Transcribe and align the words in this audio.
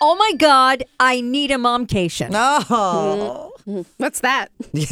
Oh 0.00 0.16
my 0.16 0.32
God, 0.36 0.84
I 0.98 1.20
need 1.20 1.50
a 1.50 1.58
momcation. 1.58 2.32
Oh. 2.34 3.52
What's 3.96 4.20
that? 4.20 4.48
Mommy! 4.74 4.82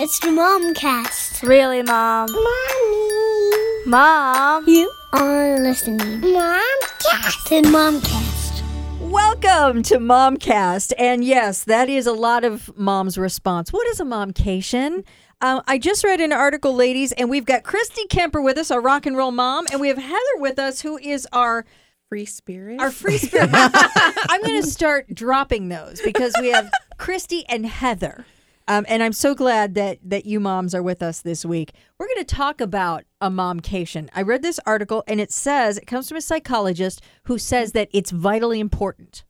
It's 0.00 0.18
the 0.20 0.28
Momcast. 0.28 1.46
Really, 1.46 1.82
Mom? 1.82 2.28
Mommy! 2.32 3.86
Mom? 3.86 4.68
You 4.68 4.92
are 5.12 5.58
listening. 5.60 6.20
Momcast. 6.20 7.48
The 7.48 7.62
Momcast. 7.68 8.62
Welcome 9.00 9.82
to 9.84 9.98
Momcast. 9.98 10.92
And 10.98 11.24
yes, 11.24 11.64
that 11.64 11.88
is 11.88 12.06
a 12.06 12.12
lot 12.12 12.44
of 12.44 12.76
mom's 12.76 13.16
response. 13.16 13.72
What 13.72 13.86
is 13.88 14.00
a 14.00 14.04
momcation? 14.04 15.04
Um, 15.40 15.62
I 15.66 15.78
just 15.78 16.04
read 16.04 16.20
an 16.20 16.32
article, 16.32 16.74
ladies, 16.74 17.12
and 17.12 17.30
we've 17.30 17.46
got 17.46 17.62
Christy 17.62 18.06
Kemper 18.06 18.40
with 18.42 18.58
us, 18.58 18.70
our 18.70 18.80
rock 18.80 19.06
and 19.06 19.16
roll 19.16 19.32
mom, 19.32 19.66
and 19.72 19.80
we 19.80 19.88
have 19.88 19.98
Heather 19.98 20.36
with 20.36 20.58
us, 20.58 20.82
who 20.82 20.98
is 20.98 21.26
our 21.32 21.64
Free 22.12 22.26
spirit. 22.26 22.78
our 22.78 22.90
free 22.90 23.16
spirit. 23.26 23.48
I'm 23.54 24.42
going 24.42 24.60
to 24.60 24.68
start 24.68 25.14
dropping 25.14 25.70
those 25.70 25.98
because 26.02 26.34
we 26.38 26.50
have 26.50 26.70
Christy 26.98 27.46
and 27.48 27.64
Heather. 27.64 28.26
Um, 28.68 28.84
and 28.86 29.02
I'm 29.02 29.14
so 29.14 29.34
glad 29.34 29.74
that 29.76 29.98
that 30.04 30.26
you 30.26 30.38
moms 30.38 30.74
are 30.74 30.82
with 30.82 31.02
us 31.02 31.22
this 31.22 31.42
week. 31.42 31.72
We're 31.98 32.08
going 32.08 32.18
to 32.18 32.24
talk 32.34 32.60
about 32.60 33.04
a 33.22 33.30
momcation. 33.30 34.10
I 34.14 34.20
read 34.20 34.42
this 34.42 34.60
article 34.66 35.02
and 35.06 35.22
it 35.22 35.32
says 35.32 35.78
it 35.78 35.86
comes 35.86 36.06
from 36.06 36.18
a 36.18 36.20
psychologist 36.20 37.00
who 37.22 37.38
says 37.38 37.72
that 37.72 37.88
it's 37.94 38.10
vitally 38.10 38.60
important 38.60 39.24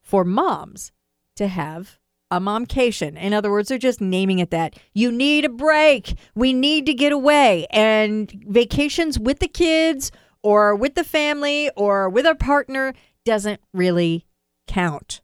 for 0.00 0.24
moms 0.24 0.90
to 1.36 1.48
have 1.48 1.98
a 2.30 2.40
momcation. 2.40 3.18
In 3.18 3.34
other 3.34 3.50
words, 3.50 3.68
they're 3.68 3.76
just 3.76 4.00
naming 4.00 4.38
it 4.38 4.50
that. 4.52 4.74
You 4.94 5.12
need 5.12 5.44
a 5.44 5.50
break. 5.50 6.14
We 6.34 6.54
need 6.54 6.86
to 6.86 6.94
get 6.94 7.12
away. 7.12 7.66
And 7.70 8.32
vacations 8.48 9.18
with 9.18 9.40
the 9.40 9.48
kids 9.48 10.10
or 10.42 10.74
with 10.74 10.94
the 10.94 11.04
family 11.04 11.70
or 11.76 12.08
with 12.08 12.26
a 12.26 12.34
partner 12.34 12.94
doesn't 13.24 13.60
really 13.72 14.26
count. 14.66 15.20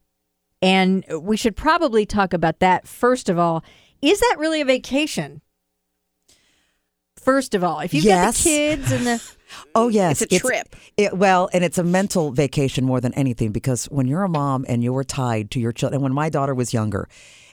And 0.60 1.05
we 1.20 1.36
should 1.36 1.56
probably 1.56 2.05
talk 2.06 2.33
about 2.33 2.58
that 2.60 2.86
first 2.86 3.28
of 3.28 3.38
all. 3.38 3.64
Is 4.02 4.20
that 4.20 4.36
really 4.38 4.60
a 4.60 4.64
vacation? 4.64 5.41
First 7.16 7.55
of 7.55 7.64
all, 7.64 7.80
if 7.80 7.92
you've 7.92 8.05
got 8.05 8.34
the 8.34 8.42
kids 8.42 8.92
and 8.92 9.06
the 9.06 9.33
Oh 9.75 9.88
yes, 9.88 10.22
It's 10.22 10.34
a 10.34 10.38
trip. 10.38 10.75
It, 10.97 11.16
well, 11.16 11.48
and 11.53 11.64
it's 11.64 11.78
a 11.78 11.84
mental 11.84 12.30
vacation 12.32 12.84
more 12.84 13.00
than 13.00 13.14
anything 13.14 13.50
because 13.50 13.86
when 13.86 14.06
you're 14.06 14.22
a 14.22 14.28
mom 14.28 14.64
and 14.69 14.84
you're 14.84 15.05
tied 15.05 15.50
to 15.53 15.60
your 15.60 15.72
children. 15.72 15.97
And 15.97 16.03
when 16.03 16.12
my 16.12 16.28
daughter 16.28 16.55
was 16.55 16.72
younger, 16.72 17.08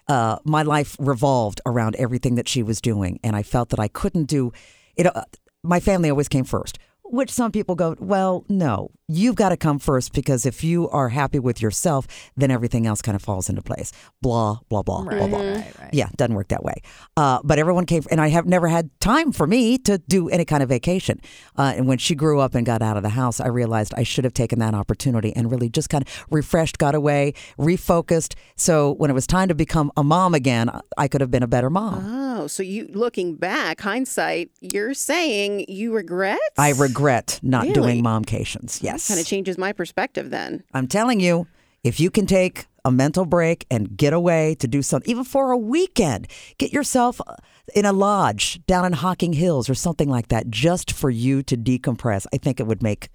uh, 0.07 0.37
my 0.43 0.63
life 0.63 0.95
revolved 0.99 1.61
around 1.65 1.95
everything 1.95 2.35
that 2.35 2.47
she 2.47 2.63
was 2.63 2.81
doing, 2.81 3.19
and 3.23 3.35
I 3.35 3.43
felt 3.43 3.69
that 3.69 3.79
I 3.79 3.87
couldn't 3.87 4.25
do 4.25 4.51
it. 4.95 5.07
Uh, 5.07 5.23
my 5.63 5.79
family 5.79 6.09
always 6.09 6.27
came 6.27 6.45
first. 6.45 6.77
Which 7.07 7.31
some 7.31 7.51
people 7.51 7.75
go, 7.75 7.95
well, 7.99 8.43
no, 8.49 8.89
you've 9.07 9.35
got 9.35 9.49
to 9.49 9.57
come 9.57 9.77
first 9.77 10.11
because 10.13 10.45
if 10.45 10.63
you 10.63 10.89
are 10.89 11.09
happy 11.09 11.37
with 11.37 11.61
yourself, 11.61 12.07
then 12.35 12.49
everything 12.49 12.87
else 12.87 13.01
kind 13.01 13.15
of 13.15 13.21
falls 13.21 13.47
into 13.47 13.61
place. 13.61 13.91
Blah 14.21 14.59
blah 14.69 14.81
blah 14.81 15.03
blah 15.03 15.27
blah. 15.27 15.63
Yeah, 15.93 16.09
doesn't 16.17 16.33
work 16.33 16.47
that 16.47 16.63
way. 16.63 16.81
Uh, 17.15 17.39
but 17.43 17.59
everyone 17.59 17.85
came, 17.85 18.03
and 18.09 18.19
I 18.19 18.29
have 18.29 18.47
never 18.47 18.67
had 18.67 18.89
time 18.99 19.31
for 19.31 19.45
me 19.45 19.77
to 19.79 19.99
do 19.99 20.29
any 20.29 20.45
kind 20.45 20.63
of 20.63 20.69
vacation. 20.69 21.21
Uh, 21.55 21.73
and 21.77 21.87
when 21.87 21.99
she 21.99 22.15
grew 22.15 22.39
up 22.39 22.55
and 22.55 22.65
got 22.65 22.81
out 22.81 22.97
of 22.97 23.03
the 23.03 23.09
house, 23.09 23.39
I 23.39 23.47
realized 23.47 23.93
I 23.95 24.03
should 24.03 24.23
have 24.23 24.33
taken 24.33 24.57
that 24.59 24.73
opportunity 24.73 25.31
and 25.35 25.51
really 25.51 25.69
just 25.69 25.89
kind 25.89 26.03
of 26.05 26.25
refreshed, 26.31 26.79
got 26.79 26.95
away, 26.95 27.33
refocused. 27.59 28.33
So 28.55 28.93
when 28.93 29.11
it 29.11 29.13
was 29.13 29.27
time 29.27 29.47
to 29.49 29.55
become 29.55 29.91
a 29.95 30.03
mom 30.03 30.33
again, 30.33 30.71
I 30.97 31.07
could 31.07 31.21
have 31.21 31.29
been 31.29 31.43
a 31.43 31.47
better 31.47 31.69
mom. 31.69 32.03
Oh, 32.45 32.47
so 32.47 32.61
you 32.61 32.87
looking 32.93 33.33
back, 33.37 33.81
hindsight, 33.81 34.51
you're 34.61 34.93
saying 34.93 35.65
you 35.67 35.91
regret? 35.91 36.37
I 36.59 36.73
regret 36.73 37.39
not 37.41 37.63
Really? 37.63 37.73
doing 37.73 38.03
momcations. 38.03 38.83
Yes. 38.83 39.07
Kind 39.07 39.19
of 39.19 39.25
changes 39.25 39.57
my 39.57 39.73
perspective 39.73 40.29
then. 40.29 40.63
I'm 40.71 40.85
telling 40.87 41.19
you, 41.19 41.47
if 41.83 41.99
you 41.99 42.11
can 42.11 42.27
take 42.27 42.67
a 42.83 42.91
mental 42.91 43.25
break 43.25 43.65
and 43.71 43.97
get 43.97 44.13
away 44.13 44.53
to 44.59 44.67
do 44.67 44.83
something, 44.83 45.09
even 45.09 45.23
for 45.23 45.51
a 45.51 45.57
weekend, 45.57 46.27
get 46.59 46.71
yourself 46.71 47.19
uh, 47.25 47.33
in 47.73 47.83
a 47.85 47.91
lodge 47.93 48.63
down 48.67 48.85
in 48.85 48.93
Hocking 48.93 49.33
Hills 49.33 49.67
or 49.67 49.73
something 49.73 50.07
like 50.07 50.27
that, 50.27 50.51
just 50.51 50.91
for 50.91 51.09
you 51.09 51.41
to 51.41 51.57
decompress. 51.57 52.27
I 52.31 52.37
think 52.37 52.59
it 52.59 52.67
would 52.67 52.83
make 52.83 53.09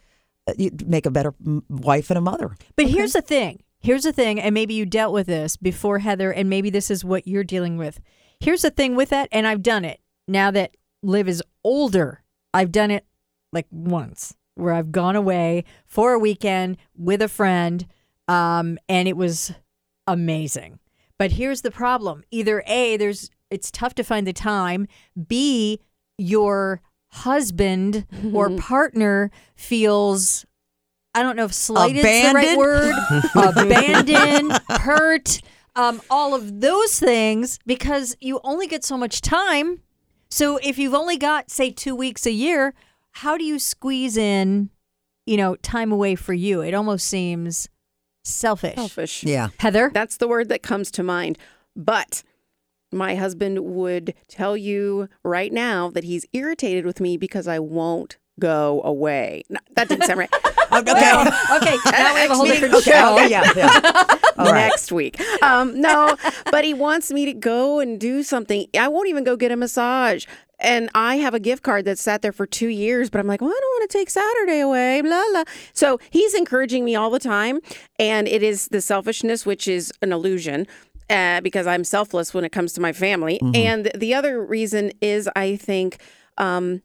uh, 0.49 0.55
you'd 0.59 0.89
make 0.89 1.07
a 1.07 1.11
better 1.13 1.35
wife 1.69 2.11
and 2.11 2.19
a 2.19 2.21
mother. 2.21 2.57
But 2.75 2.89
here's 2.89 3.13
the 3.13 3.23
thing. 3.23 3.63
Here's 3.79 4.03
the 4.03 4.13
thing, 4.13 4.41
and 4.41 4.53
maybe 4.53 4.75
you 4.75 4.85
dealt 4.87 5.15
with 5.15 5.29
this 5.29 5.57
before, 5.57 6.01
Heather, 6.01 6.33
and 6.33 6.51
maybe 6.51 6.69
this 6.69 6.91
is 6.91 7.05
what 7.05 7.29
you're 7.29 7.45
dealing 7.45 7.77
with. 7.79 8.01
Here's 8.41 8.63
the 8.63 8.71
thing 8.71 8.97
with 8.97 9.11
that, 9.11 9.29
and 9.33 9.47
I've 9.47 9.63
done 9.63 9.85
it 9.85 10.01
now 10.27 10.51
that 10.51 10.77
Liv 11.03 11.29
is 11.29 11.43
older. 11.63 12.23
I've 12.55 12.73
done 12.73 12.91
it 12.91 13.05
like 13.53 13.67
once 13.71 14.35
where 14.55 14.73
I've 14.75 14.93
gone 14.93 15.17
away 15.17 15.65
for 15.87 16.13
a 16.13 16.19
weekend 16.19 16.79
with 16.97 17.23
a 17.23 17.29
friend, 17.29 17.87
um, 18.29 18.79
and 18.89 19.07
it 19.09 19.17
was 19.17 19.53
amazing. 20.07 20.79
But 21.19 21.33
here's 21.33 21.63
the 21.63 21.71
problem: 21.71 22.25
either 22.31 22.63
a, 22.67 22.97
there's 22.97 23.31
it's 23.51 23.71
tough 23.71 23.95
to 23.97 24.05
find 24.05 24.27
the 24.27 24.33
time. 24.33 24.87
B, 25.29 25.81
your 26.17 26.81
husband 27.09 28.07
or 28.33 28.51
partner 28.59 29.31
feels 29.55 30.47
I 31.15 31.23
don't 31.23 31.37
know 31.37 31.45
if 31.45 31.53
slight 31.53 31.97
is 31.97 32.05
the 32.05 32.33
right 32.35 32.57
word, 32.57 32.95
abandoned, 33.57 34.59
hurt, 34.69 35.41
um, 35.77 36.01
all 36.11 36.35
of 36.35 36.61
those 36.61 36.99
things 36.99 37.59
because 37.67 38.17
you 38.21 38.41
only 38.45 38.67
get 38.67 38.85
so 38.85 38.97
much 38.97 39.21
time. 39.21 39.83
So 40.29 40.59
if 40.63 40.79
you've 40.79 40.95
only 40.95 41.17
got 41.17 41.51
say 41.51 41.71
two 41.71 41.95
weeks 41.95 42.27
a 42.27 42.33
year, 42.33 42.75
how 43.13 43.37
do 43.37 43.45
you 43.45 43.59
squeeze 43.59 44.17
in, 44.17 44.71
you 45.27 45.37
know, 45.37 45.57
time 45.57 45.93
away 45.93 46.15
for 46.15 46.33
you? 46.33 46.61
It 46.61 46.75
almost 46.75 47.07
seems 47.07 47.69
selfish. 48.25 48.77
Selfish. 48.77 49.25
Yeah. 49.25 49.49
Heather, 49.59 49.91
That's 49.93 50.17
the 50.17 50.29
word 50.29 50.49
that 50.49 50.63
comes 50.63 50.91
to 50.93 51.03
mind. 51.03 51.39
But 51.75 52.23
my 52.93 53.15
husband 53.15 53.61
would 53.61 54.15
tell 54.29 54.57
you 54.57 55.09
right 55.25 55.53
now 55.53 55.91
that 55.91 56.05
he's 56.05 56.27
irritated 56.33 56.85
with 56.85 57.01
me 57.01 57.17
because 57.17 57.47
I 57.47 57.59
won't 57.59 58.19
go 58.41 58.81
away. 58.85 59.43
No, 59.49 59.61
that 59.77 59.89
didn't 59.89 60.07
sound 60.07 60.19
right. 60.19 60.31
Okay. 60.73 60.91
okay, 60.93 61.77
now 61.91 62.15
we 62.15 62.21
have 62.21 62.31
a 62.31 62.35
whole 62.37 62.47
Next 62.47 62.61
different 62.61 62.75
meeting. 62.75 62.93
show. 62.93 63.15
Okay. 63.15 63.29
Yeah. 63.31 63.53
yeah. 63.57 64.05
Right. 64.39 64.69
next 64.69 64.91
week. 64.93 65.21
Um, 65.43 65.79
no, 65.81 66.17
but 66.51 66.65
he 66.65 66.73
wants 66.75 67.11
me 67.13 67.25
to 67.27 67.35
go 67.35 67.81
and 67.81 68.01
do 68.01 68.23
something. 68.23 68.67
I 68.79 68.87
won't 68.89 69.09
even 69.09 69.23
go 69.25 69.37
get 69.37 69.51
a 69.53 69.57
massage. 69.57 70.27
And 70.61 70.89
I 70.95 71.17
have 71.17 71.35
a 71.35 71.41
gift 71.41 71.63
card 71.65 71.85
that's 71.85 72.01
sat 72.01 72.23
there 72.23 72.33
for 72.33 72.47
two 72.47 72.69
years, 72.69 73.11
but 73.11 73.19
I'm 73.19 73.27
like, 73.27 73.41
well, 73.43 73.51
I 73.51 73.59
don't 73.61 73.81
want 73.81 73.91
to 73.91 73.99
take 73.99 74.09
Saturday 74.11 74.61
away, 74.61 75.01
blah, 75.03 75.23
blah. 75.33 75.45
So 75.75 75.99
he's 76.11 76.35
encouraging 76.35 76.85
me 76.85 76.95
all 76.95 77.11
the 77.11 77.19
time. 77.19 77.59
And 77.99 78.29
it 78.29 78.43
is 78.43 78.69
the 78.69 78.81
selfishness, 78.81 79.45
which 79.45 79.67
is 79.69 79.93
an 80.03 80.13
illusion. 80.13 80.67
Uh, 81.11 81.41
because 81.41 81.67
I'm 81.67 81.83
selfless 81.83 82.33
when 82.33 82.45
it 82.45 82.53
comes 82.53 82.73
to 82.75 82.81
my 82.81 82.93
family. 82.93 83.41
And 83.53 83.91
the 83.97 84.15
other 84.15 84.41
reason 84.45 84.93
is 85.03 85.29
I 85.35 85.57
think 85.57 85.99
um, 86.39 86.83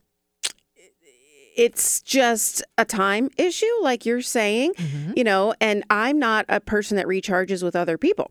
it's 1.55 2.01
just 2.01 2.63
a 2.77 2.85
time 2.85 3.29
issue, 3.37 3.65
like 3.81 4.05
you're 4.05 4.21
saying, 4.21 4.73
you 5.15 5.23
know, 5.23 5.53
and 5.61 5.83
I'm 5.89 6.19
not 6.19 6.45
a 6.49 6.59
person 6.59 6.97
that 6.97 7.05
recharges 7.05 7.63
with 7.63 7.75
other 7.75 7.97
people. 7.97 8.29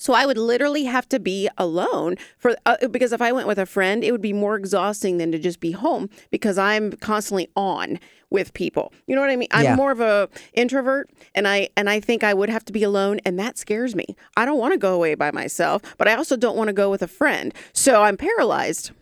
So 0.00 0.12
I 0.12 0.26
would 0.26 0.38
literally 0.38 0.84
have 0.84 1.08
to 1.08 1.18
be 1.18 1.48
alone 1.58 2.16
for 2.38 2.54
uh, 2.66 2.76
because 2.88 3.12
if 3.12 3.20
I 3.20 3.32
went 3.32 3.48
with 3.48 3.58
a 3.58 3.66
friend, 3.66 4.04
it 4.04 4.12
would 4.12 4.22
be 4.22 4.32
more 4.32 4.54
exhausting 4.54 5.18
than 5.18 5.32
to 5.32 5.40
just 5.40 5.58
be 5.58 5.72
home 5.72 6.08
because 6.30 6.56
I'm 6.56 6.92
constantly 6.92 7.48
on 7.56 7.98
with 8.30 8.54
people. 8.54 8.92
You 9.08 9.16
know 9.16 9.22
what 9.22 9.30
I 9.30 9.34
mean? 9.36 9.48
I'm 9.50 9.64
Yeah. 9.64 9.74
more 9.74 9.90
of 9.90 10.00
a 10.00 10.28
introvert 10.54 11.10
and 11.34 11.48
I 11.48 11.70
and 11.76 11.90
I 11.90 11.98
think 11.98 12.22
I 12.22 12.32
would 12.32 12.48
have 12.48 12.64
to 12.66 12.72
be 12.72 12.84
alone 12.84 13.18
and 13.24 13.40
that 13.40 13.58
scares 13.58 13.96
me. 13.96 14.06
I 14.36 14.44
don't 14.44 14.58
want 14.58 14.72
to 14.72 14.78
go 14.78 14.94
away 14.94 15.16
by 15.16 15.32
myself, 15.32 15.82
but 15.98 16.06
I 16.06 16.14
also 16.14 16.36
don't 16.36 16.56
want 16.56 16.68
to 16.68 16.74
go 16.74 16.90
with 16.92 17.02
a 17.02 17.08
friend. 17.08 17.52
So 17.72 18.02
I'm 18.04 18.16
paralyzed. 18.16 18.92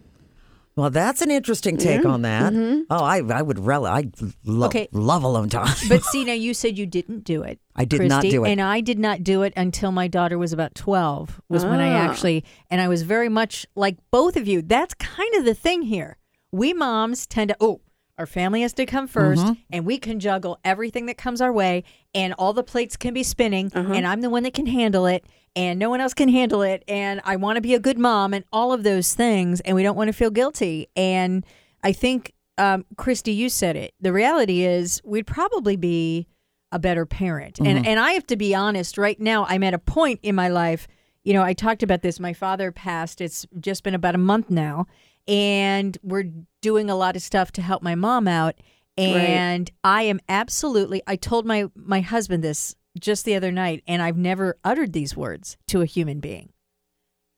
Well, 0.77 0.91
that's 0.91 1.23
an 1.23 1.31
interesting 1.31 1.79
take 1.79 2.05
on 2.05 2.21
that. 2.23 2.53
Oh, 2.91 3.03
I 3.03 3.19
I 3.21 3.41
would 3.41 3.59
rel 3.59 3.87
I 3.87 4.05
lo- 4.45 4.67
Okay. 4.67 4.89
love 4.93 5.23
alone 5.25 5.49
time. 5.49 5.75
But 5.89 6.05
see, 6.05 6.23
now 6.25 6.35
you 6.35 6.53
said 6.53 6.77
you 6.77 6.85
didn't 6.85 7.25
do 7.25 7.43
it. 7.43 7.59
I 7.75 7.87
did 7.87 8.03
not 8.03 8.23
do 8.23 8.45
it. 8.45 8.51
and 8.51 8.61
I 8.61 8.83
did 8.83 8.99
not 8.99 9.25
do 9.25 9.43
it 9.43 9.55
until 9.57 9.91
my 9.91 10.07
daughter 10.07 10.37
was 10.37 10.53
about 10.53 10.75
twelve. 10.75 11.41
Was 11.49 11.65
when 11.65 11.81
I 11.81 11.89
Ah. 11.95 12.11
actually, 12.11 12.45
and 12.71 12.81
I 12.83 12.89
was 12.89 13.03
very 13.03 13.31
much 13.31 13.67
like 13.75 13.97
both 14.11 14.37
of 14.37 14.47
you. 14.47 14.61
That's 14.61 14.93
kind 14.95 15.35
of 15.37 15.45
the 15.47 15.55
thing 15.55 15.83
here. 15.83 16.19
We 16.53 16.73
moms 16.75 17.27
tend 17.27 17.49
to, 17.51 17.57
oh, 17.61 17.81
our 18.19 18.27
family 18.27 18.63
has 18.63 18.73
to 18.75 18.87
come 18.87 19.09
1st 19.09 19.37
Mm-hmm. 19.37 19.53
and 19.71 19.87
we 19.87 19.99
can 19.99 20.21
juggle 20.21 20.59
everything 20.65 21.07
that 21.07 21.19
comes 21.19 21.41
our 21.41 21.53
way, 21.53 21.85
and 22.15 22.33
all 22.39 22.53
the 22.53 22.63
plates 22.63 22.97
can 22.97 23.13
be 23.15 23.23
spinning, 23.23 23.71
and 23.75 24.07
I'm 24.07 24.21
the 24.21 24.31
one 24.31 24.43
that 24.45 24.55
can 24.55 24.67
handle 24.67 25.07
it, 25.07 25.25
and 25.55 25.79
no 25.79 25.91
one 25.91 26.01
else 26.01 26.15
can 26.15 26.29
handle 26.29 26.63
it, 26.63 26.83
and 26.89 27.21
I 27.25 27.37
want 27.37 27.57
to 27.57 27.61
be 27.61 27.75
a 27.75 27.81
good 27.81 27.99
mom, 27.99 28.33
and 28.35 28.45
all 28.53 28.73
of 28.73 28.83
those 28.83 29.15
things, 29.15 29.61
and 29.61 29.75
we 29.75 29.83
don't 29.83 29.97
want 29.97 30.09
to 30.09 30.13
feel 30.13 30.31
guilty. 30.31 30.89
And 30.97 31.45
I 31.83 31.93
think, 31.93 32.33
um, 32.59 32.85
Christy, 32.97 33.33
you 33.33 33.49
said 33.49 33.77
it. 33.77 33.93
The 34.01 34.13
reality 34.13 34.65
is, 34.65 35.01
we'd 35.05 35.27
probably 35.27 35.77
be 35.77 36.27
a 36.73 36.79
better 36.79 37.07
parent. 37.07 37.59
And 37.61 37.87
and 37.87 38.01
I 38.01 38.13
have 38.13 38.27
to 38.27 38.37
be 38.37 38.55
honest, 38.55 38.99
right 38.99 39.19
now 39.21 39.47
I'm 39.49 39.63
at 39.63 39.73
a 39.73 39.79
point 39.79 40.21
in 40.23 40.35
my 40.35 40.49
life, 40.49 40.89
you 41.23 41.33
know, 41.33 41.43
I 41.43 41.53
talked 41.53 41.83
about 41.83 42.03
this. 42.03 42.19
My 42.19 42.33
father 42.33 42.73
passed. 42.73 43.21
It's 43.21 43.47
just 43.61 43.83
been 43.85 43.95
about 43.95 44.15
a 44.15 44.19
month 44.19 44.51
now, 44.51 44.87
and 45.29 45.97
we're 46.03 46.31
doing 46.67 46.91
a 46.91 46.97
lot 46.97 47.15
of 47.15 47.23
stuff 47.23 47.53
to 47.53 47.63
help 47.63 47.81
my 47.81 47.95
mom 47.95 48.27
out. 48.27 48.57
And 48.99 49.71
I 49.85 50.03
am 50.03 50.19
absolutely 50.29 51.01
I 51.07 51.15
told 51.15 51.47
my 51.47 51.67
my 51.77 52.01
husband 52.01 52.43
this 52.43 52.75
just 52.99 53.25
the 53.25 53.37
other 53.37 53.53
night 53.53 53.85
and 53.87 54.03
I've 54.03 54.17
never 54.17 54.57
uttered 54.65 54.93
these 54.93 55.17
words 55.17 55.57
to 55.69 55.81
a 55.81 55.87
human 55.87 56.19
being. 56.19 56.49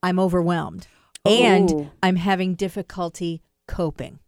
I'm 0.03 0.19
overwhelmed 0.19 0.87
and 1.27 1.71
oh. 1.71 1.91
I'm 2.03 2.17
having 2.17 2.55
difficulty 2.55 3.43
coping. 3.67 4.21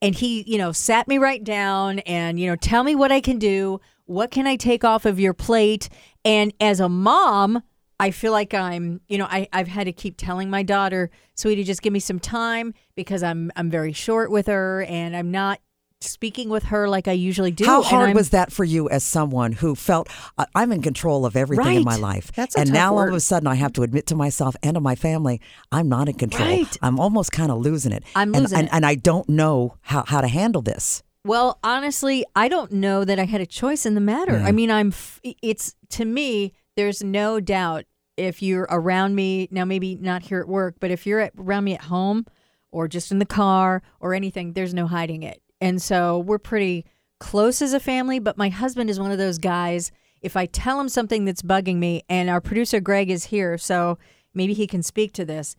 And 0.00 0.14
he, 0.14 0.42
you 0.42 0.58
know, 0.58 0.70
sat 0.70 1.08
me 1.08 1.18
right 1.18 1.42
down 1.42 1.98
and, 2.00 2.38
you 2.38 2.46
know, 2.46 2.56
tell 2.56 2.84
me 2.84 2.94
what 2.94 3.10
I 3.10 3.20
can 3.20 3.38
do. 3.38 3.80
What 4.04 4.30
can 4.30 4.46
I 4.46 4.54
take 4.54 4.84
off 4.84 5.06
of 5.06 5.18
your 5.18 5.34
plate? 5.34 5.88
And 6.24 6.54
as 6.60 6.78
a 6.78 6.88
mom, 6.88 7.64
I 8.00 8.10
feel 8.10 8.32
like 8.32 8.54
I'm, 8.54 9.00
you 9.08 9.18
know, 9.18 9.26
I, 9.26 9.48
I've 9.52 9.68
had 9.68 9.84
to 9.84 9.92
keep 9.92 10.16
telling 10.16 10.50
my 10.50 10.62
daughter, 10.62 11.10
sweetie, 11.34 11.64
just 11.64 11.82
give 11.82 11.92
me 11.92 12.00
some 12.00 12.18
time 12.18 12.74
because 12.96 13.22
I'm 13.22 13.52
I'm 13.56 13.70
very 13.70 13.92
short 13.92 14.30
with 14.30 14.46
her 14.46 14.82
and 14.82 15.16
I'm 15.16 15.30
not 15.30 15.60
speaking 16.02 16.48
with 16.48 16.62
her 16.64 16.88
like 16.88 17.08
I 17.08 17.12
usually 17.12 17.50
do. 17.50 17.66
How 17.66 17.82
hard 17.82 18.14
was 18.14 18.30
that 18.30 18.50
for 18.50 18.64
you 18.64 18.88
as 18.88 19.04
someone 19.04 19.52
who 19.52 19.74
felt 19.74 20.08
"I- 20.38 20.46
I'm 20.54 20.72
in 20.72 20.80
control 20.80 21.26
of 21.26 21.36
everything 21.36 21.76
in 21.76 21.84
my 21.84 21.92
Right. 21.92 22.00
life? 22.00 22.32
That's 22.32 22.56
a 22.56 22.60
and 22.60 22.72
now 22.72 22.96
all 22.96 23.06
of 23.06 23.14
a 23.14 23.20
sudden 23.20 23.46
I 23.46 23.56
have 23.56 23.74
to 23.74 23.82
admit 23.82 24.06
to 24.06 24.14
myself 24.14 24.56
and 24.62 24.74
to 24.74 24.80
my 24.80 24.94
family, 24.94 25.40
I'm 25.70 25.88
not 25.88 26.08
in 26.08 26.14
control. 26.14 26.48
Right. 26.48 26.78
I'm 26.80 26.98
almost 26.98 27.32
kind 27.32 27.52
of 27.52 27.58
losing 27.58 27.92
it. 27.92 28.02
I'm 28.14 28.34
and, 28.34 28.44
losing 28.44 28.58
and, 28.58 28.68
it. 28.68 28.74
and 28.74 28.86
I 28.86 28.94
don't 28.94 29.28
know 29.28 29.76
how, 29.82 30.04
how 30.06 30.22
to 30.22 30.28
handle 30.28 30.62
this. 30.62 31.02
Well, 31.26 31.58
honestly, 31.62 32.24
I 32.34 32.48
don't 32.48 32.72
know 32.72 33.04
that 33.04 33.18
I 33.18 33.24
had 33.24 33.42
a 33.42 33.46
choice 33.46 33.84
in 33.84 33.94
the 33.94 34.00
matter. 34.00 34.36
I 34.36 34.52
mm. 34.52 34.54
mean, 34.54 34.70
I'm. 34.70 34.88
F- 34.88 35.20
it's 35.22 35.74
to 35.90 36.06
me. 36.06 36.54
There's 36.76 37.02
no 37.02 37.40
doubt 37.40 37.84
if 38.20 38.42
you're 38.42 38.68
around 38.70 39.14
me 39.14 39.48
now, 39.50 39.64
maybe 39.64 39.96
not 39.96 40.22
here 40.22 40.40
at 40.40 40.48
work, 40.48 40.76
but 40.78 40.90
if 40.90 41.06
you're 41.06 41.20
at, 41.20 41.32
around 41.38 41.64
me 41.64 41.74
at 41.74 41.82
home 41.82 42.26
or 42.70 42.86
just 42.86 43.10
in 43.10 43.18
the 43.18 43.26
car 43.26 43.82
or 43.98 44.14
anything, 44.14 44.52
there's 44.52 44.74
no 44.74 44.86
hiding 44.86 45.22
it. 45.22 45.42
And 45.60 45.80
so 45.82 46.18
we're 46.18 46.38
pretty 46.38 46.84
close 47.18 47.60
as 47.62 47.72
a 47.72 47.80
family. 47.80 48.18
But 48.18 48.38
my 48.38 48.48
husband 48.48 48.90
is 48.90 49.00
one 49.00 49.10
of 49.10 49.18
those 49.18 49.38
guys. 49.38 49.90
If 50.22 50.36
I 50.36 50.46
tell 50.46 50.78
him 50.80 50.88
something 50.88 51.24
that's 51.24 51.42
bugging 51.42 51.76
me, 51.76 52.02
and 52.08 52.28
our 52.28 52.40
producer 52.40 52.80
Greg 52.80 53.10
is 53.10 53.24
here, 53.24 53.56
so 53.56 53.98
maybe 54.34 54.52
he 54.52 54.66
can 54.66 54.82
speak 54.82 55.12
to 55.14 55.24
this. 55.24 55.56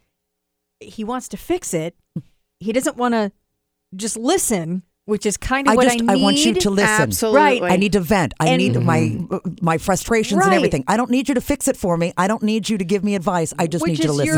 He 0.80 1.04
wants 1.04 1.28
to 1.30 1.38
fix 1.38 1.74
it. 1.74 1.96
He 2.60 2.72
doesn't 2.72 2.98
want 2.98 3.14
to 3.14 3.32
just 3.96 4.18
listen, 4.18 4.84
which 5.06 5.26
is 5.26 5.38
kind 5.38 5.68
of 5.68 5.74
I 5.74 5.76
what 5.76 5.84
just 5.84 6.02
I 6.08 6.14
need. 6.16 6.22
want 6.22 6.38
you 6.38 6.54
to 6.54 6.70
listen. 6.70 6.90
Absolutely. 6.90 7.62
Right. 7.62 7.62
I 7.64 7.76
need 7.76 7.94
to 7.94 8.00
vent. 8.00 8.34
I 8.40 8.50
And- 8.50 8.58
need 8.60 8.80
my 8.82 9.00
mm-hmm. 9.00 9.56
my 9.62 9.78
frustrations 9.78 10.44
and 10.44 10.54
everything. 10.54 10.84
I 10.88 10.98
don't 10.98 11.10
need 11.10 11.28
you 11.28 11.36
to 11.36 11.42
fix 11.42 11.68
it 11.68 11.78
for 11.78 11.98
me. 11.98 12.14
I 12.18 12.28
don't 12.28 12.44
need 12.44 12.70
you 12.70 12.78
to 12.78 12.86
give 12.86 13.04
me 13.04 13.16
advice. 13.16 13.54
I 13.58 13.68
just 13.68 13.82
which 13.82 13.92
need 13.92 14.00
you 14.00 14.06
to 14.06 14.14
listen. 14.14 14.38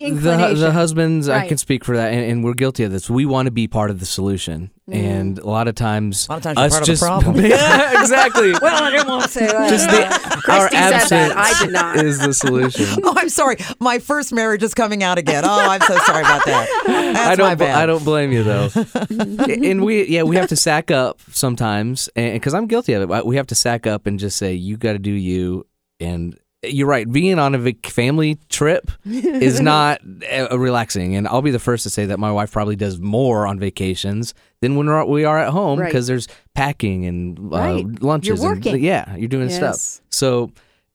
your 0.00 0.10
the, 0.14 0.54
the 0.54 0.72
husbands 0.72 1.28
i 1.28 1.46
can 1.46 1.58
speak 1.58 1.84
for 1.84 1.94
that 1.94 2.12
and, 2.12 2.24
and 2.24 2.42
we're 2.42 2.54
guilty 2.54 2.84
of 2.84 2.90
this 2.90 3.10
we 3.10 3.26
want 3.26 3.44
to 3.46 3.50
be 3.50 3.68
part 3.68 3.90
of 3.90 4.00
the 4.00 4.06
solution 4.06 4.70
and 4.92 5.38
a 5.38 5.46
lot 5.46 5.68
of 5.68 5.74
times 5.74 6.26
A 6.28 6.32
lot 6.32 6.36
of 6.38 6.42
times 6.42 6.56
you're 6.56 6.66
us 6.66 6.72
part 6.72 6.88
of 6.88 6.98
the 6.98 7.04
problem. 7.06 7.44
yeah 7.44 8.00
exactly 8.00 8.52
well, 8.62 8.82
I 8.82 8.90
didn't 8.90 9.08
want 9.08 9.22
to 9.24 9.28
say 9.28 9.46
that. 9.46 9.68
just 9.68 9.88
the, 9.88 10.52
our 10.52 10.68
Christy 10.68 10.76
said 10.76 10.92
absence 10.92 11.10
that. 11.10 11.36
I 11.36 11.64
did 11.64 11.72
not. 11.72 11.96
is 11.96 12.18
the 12.18 12.34
solution 12.34 12.86
Oh, 13.04 13.14
I'm 13.16 13.28
sorry. 13.28 13.56
My 13.78 13.98
first 13.98 14.32
marriage 14.32 14.62
is 14.62 14.74
coming 14.74 15.02
out 15.02 15.18
again. 15.18 15.44
Oh, 15.44 15.68
I'm 15.68 15.80
so 15.82 15.96
sorry 15.98 16.22
about 16.22 16.44
that. 16.46 16.82
That's 16.86 17.28
I 17.28 17.34
don't. 17.36 17.46
my 17.46 17.54
bad. 17.54 17.76
I 17.76 17.86
don't 17.86 18.04
blame 18.04 18.32
you 18.32 18.42
though. 18.42 18.68
and 19.10 19.84
we, 19.84 20.06
yeah, 20.06 20.22
we 20.22 20.36
have 20.36 20.48
to 20.48 20.56
sack 20.56 20.90
up 20.90 21.20
sometimes, 21.30 22.08
and 22.16 22.34
because 22.34 22.54
I'm 22.54 22.66
guilty 22.66 22.92
of 22.94 23.10
it, 23.10 23.26
we 23.26 23.36
have 23.36 23.46
to 23.48 23.54
sack 23.54 23.86
up 23.86 24.06
and 24.06 24.18
just 24.18 24.36
say, 24.36 24.54
"You 24.54 24.76
got 24.76 24.92
to 24.92 24.98
do 24.98 25.12
you." 25.12 25.66
And 25.98 26.38
you're 26.62 26.86
right. 26.86 27.10
Being 27.10 27.38
on 27.38 27.54
a 27.54 27.58
vac- 27.58 27.86
family 27.86 28.38
trip 28.48 28.90
is 29.04 29.60
not 29.62 30.00
uh, 30.30 30.58
relaxing, 30.58 31.16
and 31.16 31.26
I'll 31.26 31.42
be 31.42 31.50
the 31.50 31.58
first 31.58 31.82
to 31.84 31.90
say 31.90 32.06
that 32.06 32.18
my 32.18 32.30
wife 32.32 32.52
probably 32.52 32.76
does 32.76 32.98
more 33.00 33.46
on 33.46 33.58
vacations 33.58 34.34
than 34.60 34.76
when 34.76 34.86
we're, 34.86 35.04
we 35.04 35.24
are 35.24 35.38
at 35.38 35.50
home 35.50 35.78
Right. 35.78 35.86
because 35.86 36.06
there's 36.06 36.28
packing 36.54 37.06
and 37.06 37.38
uh, 37.38 37.56
Right. 37.56 38.02
lunches. 38.02 38.42
You're 38.42 38.52
and- 38.52 38.64
yeah, 38.80 39.14
you're 39.16 39.28
doing 39.28 39.48
Yes. 39.50 39.56
stuff. 39.98 40.06
So. 40.10 40.52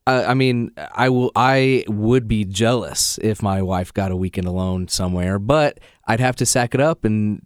Uh, 0.08 0.24
I 0.24 0.34
mean, 0.34 0.70
I 0.94 1.08
will. 1.08 1.32
I 1.34 1.82
would 1.88 2.28
be 2.28 2.44
jealous 2.44 3.18
if 3.22 3.42
my 3.42 3.60
wife 3.60 3.92
got 3.92 4.12
a 4.12 4.16
weekend 4.16 4.46
alone 4.46 4.86
somewhere, 4.86 5.40
but 5.40 5.80
I'd 6.06 6.20
have 6.20 6.36
to 6.36 6.46
sack 6.46 6.76
it 6.76 6.80
up 6.80 7.04
and 7.04 7.44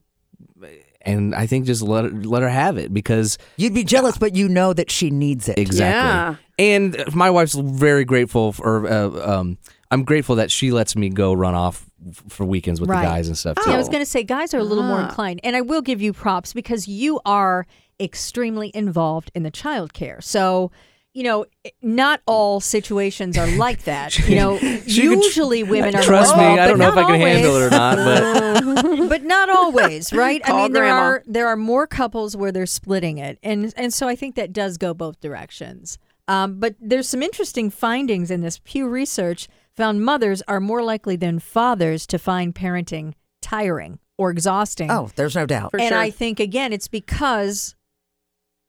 and 1.03 1.35
I 1.35 1.47
think 1.47 1.67
just 1.67 1.83
let 1.83 2.05
her, 2.05 2.11
let 2.11 2.43
her 2.43 2.49
have 2.49 2.77
it 2.79 2.93
because 2.93 3.39
You'd 3.57 3.75
be 3.75 3.85
jealous, 3.85 4.19
but 4.19 4.35
you 4.37 4.49
know 4.49 4.73
that 4.73 4.91
she 4.91 5.11
needs 5.11 5.49
it. 5.49 5.59
exactly. 5.59 6.39
And 6.59 7.03
my 7.15 7.31
wife's 7.31 7.55
very 7.55 8.05
grateful 8.05 8.53
for. 8.53 8.87
Uh, 8.87 9.09
um, 9.39 9.59
I'm 9.91 10.05
grateful 10.05 10.37
that 10.37 10.51
she 10.51 10.71
lets 10.71 10.95
me 10.95 11.09
go 11.09 11.33
run 11.33 11.55
off 11.55 11.85
for 12.29 12.45
weekends 12.45 12.81
with 12.81 12.91
Right. 12.91 13.01
the 13.03 13.09
guys 13.09 13.29
and 13.29 13.37
stuff. 13.37 13.59
See, 13.65 13.71
I 13.73 13.77
was 13.79 13.89
going 13.89 14.01
to 14.01 14.07
say 14.07 14.23
guys 14.23 14.53
are 14.55 14.59
a 14.59 14.65
little 14.65 14.85
more 14.85 14.99
Ah. 15.01 15.09
inclined, 15.09 15.41
and 15.43 15.57
I 15.57 15.63
will 15.63 15.83
give 15.83 16.01
you 16.03 16.13
props 16.13 16.53
because 16.53 16.87
you 16.87 17.19
are 17.25 17.67
extremely 17.99 18.71
involved 18.75 19.31
in 19.35 19.43
the 19.43 19.51
child 19.51 19.93
care. 19.93 20.21
So, 20.21 20.71
you 21.13 21.25
know, 21.25 21.45
not 21.83 22.21
all 22.27 22.61
situations 22.61 23.37
are 23.37 23.49
like 23.57 23.85
that. 23.85 24.17
You 24.29 24.37
know, 24.37 24.59
She 24.87 25.03
could 25.09 25.19
tr- 25.19 25.25
usually 25.25 25.63
women 25.63 25.97
are 25.97 26.03
Trust 26.03 26.37
more 26.37 26.45
me, 26.45 26.51
involved, 26.53 26.61
I 26.61 26.69
don't 26.69 26.79
know 26.79 26.89
if 26.89 26.97
I 26.97 27.01
not 27.03 27.11
can 27.11 27.21
handle 27.21 27.57
it 27.57 27.63
or 27.63 27.71
not, 27.71 27.97
but 27.97 29.09
but 29.09 29.23
not 29.25 29.51
always, 29.51 30.13
right? 30.13 30.41
I 30.45 30.49
Call 30.49 30.63
mean, 30.65 30.73
there 30.73 30.85
grandma. 30.85 31.01
are 31.01 31.23
there 31.27 31.49
are 31.49 31.57
more 31.57 31.87
couples 31.87 32.37
where 32.37 32.53
they're 32.53 32.67
splitting 32.67 33.19
it, 33.19 33.39
and 33.43 33.73
and 33.77 33.93
so 33.93 34.07
I 34.09 34.15
think 34.17 34.37
that 34.37 34.53
does 34.53 34.77
go 34.77 34.95
both 34.95 35.21
directions. 35.21 35.99
Um, 36.29 36.61
but 36.61 36.77
there's 36.81 37.09
some 37.09 37.23
interesting 37.25 37.71
findings 37.71 38.31
in 38.31 38.41
this 38.41 38.61
Pew 38.63 38.89
research 38.89 39.49
found 39.77 40.05
mothers 40.05 40.43
are 40.47 40.61
more 40.61 40.83
likely 40.83 41.17
than 41.17 41.41
fathers 41.41 42.07
to 42.07 42.19
find 42.19 42.55
parenting 42.55 43.15
tiring 43.43 43.99
or 44.17 44.31
exhausting. 44.31 44.91
Oh, 44.91 45.11
there's 45.17 45.35
no 45.35 45.47
doubt. 45.47 45.73
For 45.73 45.81
and 45.81 45.89
sure. 45.89 45.99
I 45.99 46.11
think 46.11 46.39
again, 46.39 46.73
it's 46.73 46.87
because 46.87 47.75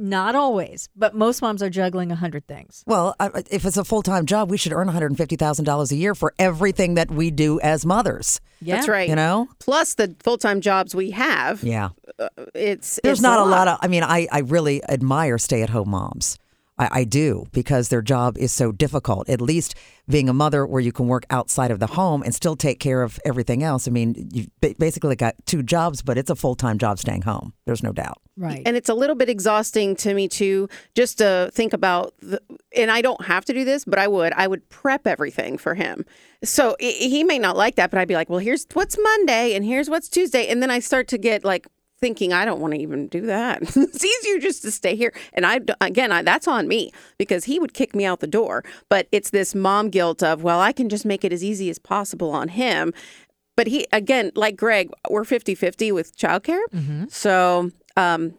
not 0.02 0.36
always, 0.36 0.90
but 0.96 1.16
most 1.16 1.42
moms 1.42 1.62
are 1.62 1.70
juggling 1.70 2.12
a 2.12 2.16
hundred 2.16 2.48
things. 2.48 2.84
Well, 2.88 3.16
if 3.50 3.66
it's 3.66 3.78
a 3.78 3.86
full 3.86 4.02
time 4.02 4.26
job, 4.26 4.50
we 4.50 4.58
should 4.58 4.74
earn 4.74 4.88
$150,000 4.88 5.92
a 5.92 5.96
year 5.96 6.16
for 6.16 6.34
everything 6.40 6.96
that 6.96 7.12
we 7.12 7.32
do 7.32 7.60
as 7.62 7.86
mothers. 7.86 8.42
Yeah, 8.62 8.76
That's 8.76 8.88
right. 8.88 9.08
You 9.08 9.16
know? 9.16 9.48
Plus 9.60 9.96
the 9.96 10.16
full 10.20 10.38
time 10.38 10.62
jobs 10.62 10.96
we 10.96 11.12
have. 11.12 11.64
Yeah. 11.64 11.90
Uh, 12.20 12.30
it's 12.54 13.00
There's 13.04 13.20
it's 13.20 13.22
not 13.22 13.40
a 13.40 13.46
lot 13.46 13.68
of, 13.68 13.78
I 13.82 13.88
mean, 13.88 14.04
I, 14.04 14.28
I 14.32 14.40
really 14.40 14.84
admire 14.90 15.38
stay 15.38 15.62
at 15.62 15.70
home 15.70 15.90
moms. 15.90 16.38
I, 16.82 16.90
I 16.92 17.04
do 17.04 17.46
because 17.52 17.90
their 17.90 18.02
job 18.02 18.38
is 18.38 18.52
so 18.52 18.72
difficult. 18.72 19.30
At 19.30 19.40
least 19.40 19.76
being 20.10 20.28
a 20.28 20.34
mother 20.34 20.66
where 20.66 20.82
you 20.82 20.92
can 20.92 21.08
work 21.08 21.26
outside 21.30 21.70
of 21.70 21.80
the 21.80 21.86
home 21.86 22.24
and 22.24 22.34
still 22.34 22.56
take 22.56 22.80
care 22.80 23.04
of 23.04 23.20
everything 23.24 23.62
else. 23.62 23.88
I 23.88 23.92
mean, 23.92 24.30
you 24.34 24.48
basically 24.80 25.16
got 25.16 25.36
two 25.46 25.62
jobs, 25.62 26.02
but 26.02 26.18
it's 26.18 26.32
a 26.32 26.36
full 26.36 26.56
time 26.56 26.80
job 26.80 26.98
staying 26.98 27.22
home. 27.22 27.54
There's 27.66 27.84
no 27.84 27.94
doubt. 27.94 28.20
Right. 28.36 28.64
And 28.66 28.76
it's 28.76 28.90
a 28.90 28.96
little 28.96 29.16
bit 29.16 29.30
exhausting 29.30 29.96
to 29.98 30.16
me 30.16 30.28
too, 30.28 30.68
just 30.96 31.20
to 31.20 31.52
think 31.54 31.74
about. 31.74 32.16
The, 32.22 32.42
and 32.76 32.90
I 32.90 33.02
don't 33.02 33.24
have 33.26 33.46
to 33.46 33.54
do 33.54 33.64
this, 33.64 33.86
but 33.86 34.00
I 34.00 34.08
would. 34.08 34.34
I 34.34 34.48
would 34.48 34.68
prep 34.70 35.06
everything 35.06 35.60
for 35.60 35.76
him. 35.76 36.06
So 36.44 36.76
he 36.80 37.24
may 37.24 37.38
not 37.38 37.56
like 37.56 37.76
that, 37.76 37.92
but 37.92 38.00
I'd 38.00 38.08
be 38.08 38.16
like, 38.16 38.30
"Well, 38.30 38.40
here's 38.40 38.66
what's 38.74 38.98
Monday, 38.98 39.54
and 39.54 39.64
here's 39.64 39.90
what's 39.90 40.10
Tuesday," 40.10 40.48
and 40.48 40.64
then 40.64 40.72
I 40.72 40.80
start 40.80 41.08
to 41.10 41.20
get 41.20 41.46
like 41.46 41.68
thinking, 42.02 42.34
"I 42.34 42.44
don't 42.44 42.60
want 42.60 42.74
to 42.74 42.80
even 42.80 43.08
do 43.08 43.22
that. 43.28 43.62
it's 43.76 44.04
easier 44.04 44.40
just 44.40 44.62
to 44.64 44.72
stay 44.72 44.96
here." 44.96 45.14
And 45.34 45.46
I 45.46 45.62
again, 45.80 46.12
I, 46.12 46.22
that's 46.24 46.48
on 46.48 46.68
me 46.68 46.92
because 47.18 47.46
he 47.46 47.60
would 47.60 47.74
kick 47.74 47.96
me 47.96 48.06
out 48.06 48.20
the 48.20 48.28
door. 48.28 48.64
But 48.90 49.08
it's 49.12 49.30
this 49.30 49.56
mom 49.56 49.90
guilt 49.90 50.22
of, 50.24 50.44
"Well, 50.44 50.60
I 50.60 50.72
can 50.74 50.90
just 50.90 51.06
make 51.06 51.24
it 51.24 51.32
as 51.32 51.44
easy 51.44 51.70
as 51.70 51.80
possible 51.80 52.32
on 52.32 52.50
him." 52.50 52.94
But 53.56 53.68
he 53.68 53.86
again, 53.94 54.32
like 54.36 54.56
Greg, 54.56 54.92
we're 55.10 55.24
50-50 55.24 55.94
with 55.94 56.18
childcare. 56.18 56.62
So 57.12 57.70
um, 57.96 58.34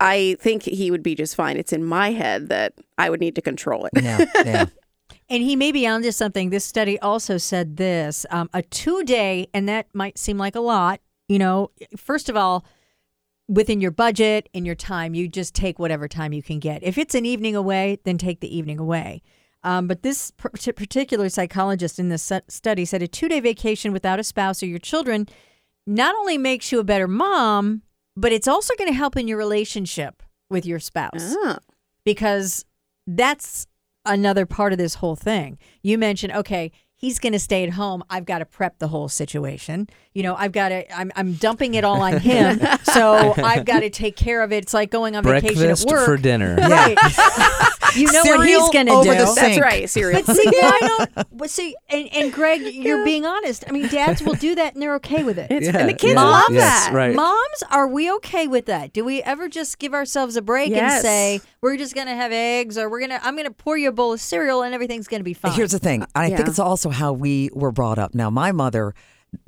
I 0.00 0.36
think 0.40 0.62
he 0.64 0.90
would 0.90 1.02
be 1.02 1.14
just 1.14 1.36
fine. 1.36 1.56
It's 1.56 1.72
in 1.72 1.84
my 1.84 2.10
head 2.10 2.48
that 2.48 2.72
I 2.98 3.10
would 3.10 3.20
need 3.20 3.34
to 3.36 3.42
control 3.42 3.86
it. 3.86 3.92
Yeah. 4.02 4.24
Yeah. 4.44 4.66
And 5.28 5.44
he 5.44 5.54
may 5.54 5.70
be 5.70 5.86
onto 5.86 6.10
something. 6.10 6.50
This 6.50 6.64
study 6.64 6.98
also 6.98 7.38
said 7.38 7.76
this 7.76 8.26
um, 8.30 8.50
a 8.52 8.62
two 8.62 9.04
day, 9.04 9.46
and 9.54 9.68
that 9.68 9.86
might 9.94 10.18
seem 10.18 10.38
like 10.38 10.56
a 10.56 10.60
lot. 10.60 11.00
You 11.28 11.38
know, 11.38 11.70
first 11.96 12.28
of 12.28 12.36
all, 12.36 12.64
within 13.50 13.80
your 13.80 13.90
budget 13.90 14.48
and 14.54 14.64
your 14.64 14.76
time, 14.76 15.12
you 15.14 15.26
just 15.28 15.54
take 15.54 15.78
whatever 15.78 16.06
time 16.06 16.32
you 16.32 16.42
can 16.42 16.60
get. 16.60 16.82
If 16.84 16.96
it's 16.96 17.14
an 17.16 17.26
evening 17.26 17.56
away, 17.56 17.98
then 18.04 18.16
take 18.16 18.40
the 18.40 18.56
evening 18.56 18.78
away. 18.78 19.22
Um, 19.64 19.88
but 19.88 20.02
this 20.02 20.30
par- 20.30 20.52
particular 20.52 21.28
psychologist 21.28 21.98
in 21.98 22.08
this 22.08 22.32
study 22.48 22.84
said 22.84 23.02
a 23.02 23.08
two 23.08 23.28
day 23.28 23.40
vacation 23.40 23.92
without 23.92 24.20
a 24.20 24.24
spouse 24.24 24.62
or 24.62 24.66
your 24.66 24.78
children 24.78 25.26
not 25.86 26.14
only 26.14 26.38
makes 26.38 26.70
you 26.70 26.78
a 26.78 26.84
better 26.84 27.08
mom, 27.08 27.82
but 28.16 28.32
it's 28.32 28.48
also 28.48 28.74
going 28.76 28.88
to 28.88 28.96
help 28.96 29.16
in 29.16 29.26
your 29.28 29.36
relationship 29.38 30.22
with 30.48 30.64
your 30.64 30.78
spouse 30.78 31.34
Ah, 31.44 31.58
because 32.04 32.64
that's 33.06 33.66
another 34.06 34.46
part 34.46 34.72
of 34.72 34.78
this 34.78 34.94
whole 34.96 35.16
thing. 35.16 35.58
You 35.82 35.98
mentioned, 35.98 36.32
okay, 36.32 36.72
he's 37.00 37.18
going 37.18 37.32
to 37.32 37.38
stay 37.38 37.64
at 37.64 37.70
home. 37.70 38.04
I've 38.10 38.26
got 38.26 38.40
to 38.40 38.44
prep 38.44 38.78
the 38.78 38.88
whole 38.88 39.08
situation. 39.08 39.88
You 40.12 40.22
know, 40.22 40.34
I've 40.34 40.52
got 40.52 40.68
to, 40.68 40.96
I'm, 40.96 41.10
I'm 41.16 41.32
dumping 41.32 41.72
it 41.72 41.82
all 41.82 42.02
on 42.02 42.18
him. 42.18 42.60
so 42.82 43.32
I've 43.38 43.64
got 43.64 43.80
to 43.80 43.88
take 43.88 44.16
care 44.16 44.42
of 44.42 44.52
it. 44.52 44.64
It's 44.64 44.74
like 44.74 44.90
going 44.90 45.16
on 45.16 45.24
vacation 45.24 45.70
at 45.70 45.80
work. 45.80 46.04
for 46.04 46.16
dinner. 46.18 46.56
Right. 46.70 46.98
You 47.96 48.10
know 48.12 48.22
what 48.24 48.46
he's 48.46 48.70
going 48.70 48.86
to 48.86 48.92
over 48.92 49.04
do. 49.04 49.10
the 49.10 49.24
That's 49.24 49.34
sink. 49.40 49.62
right, 49.62 49.88
cereal. 49.88 50.22
But 50.24 50.36
see, 50.36 50.44
why 50.46 50.78
don't? 50.80 51.26
But 51.36 51.50
see, 51.50 51.74
and, 51.88 52.08
and 52.14 52.32
Greg, 52.32 52.60
you're 52.74 53.04
being 53.04 53.24
honest. 53.26 53.64
I 53.68 53.72
mean, 53.72 53.88
dads 53.88 54.22
will 54.22 54.34
do 54.34 54.54
that, 54.54 54.74
and 54.74 54.82
they're 54.82 54.94
okay 54.96 55.24
with 55.24 55.38
it. 55.38 55.50
It's, 55.50 55.66
Yeah, 55.66 55.78
and 55.78 55.88
the 55.88 55.94
kids 55.94 56.14
yeah, 56.14 56.22
love 56.22 56.44
yes, 56.50 56.86
that. 56.86 56.94
right. 56.94 57.14
Moms, 57.14 57.62
are 57.70 57.86
we 57.88 58.10
okay 58.12 58.46
with 58.46 58.66
that? 58.66 58.92
Do 58.92 59.04
we 59.04 59.22
ever 59.22 59.48
just 59.48 59.78
give 59.78 59.94
ourselves 59.94 60.36
a 60.36 60.42
break 60.42 60.72
and 60.72 61.02
say 61.02 61.40
we're 61.60 61.76
just 61.76 61.94
gonna 61.94 62.14
have 62.14 62.32
eggs, 62.32 62.76
or 62.78 62.88
we're 62.90 63.00
gonna 63.00 63.20
I'm 63.22 63.36
gonna 63.36 63.50
pour 63.50 63.76
you 63.76 63.88
a 63.88 63.92
bowl 63.92 64.12
of 64.12 64.20
cereal, 64.20 64.62
and 64.62 64.74
everything's 64.74 65.08
gonna 65.08 65.24
be 65.24 65.34
fine? 65.34 65.52
Here's 65.52 65.72
the 65.72 65.78
thing. 65.78 66.04
I 66.14 66.28
think 66.30 66.48
it's 66.48 66.58
also 66.58 66.90
how 66.90 67.12
we 67.12 67.50
were 67.52 67.72
brought 67.72 67.98
up. 67.98 68.14
Now, 68.14 68.30
my 68.30 68.52
mother 68.52 68.94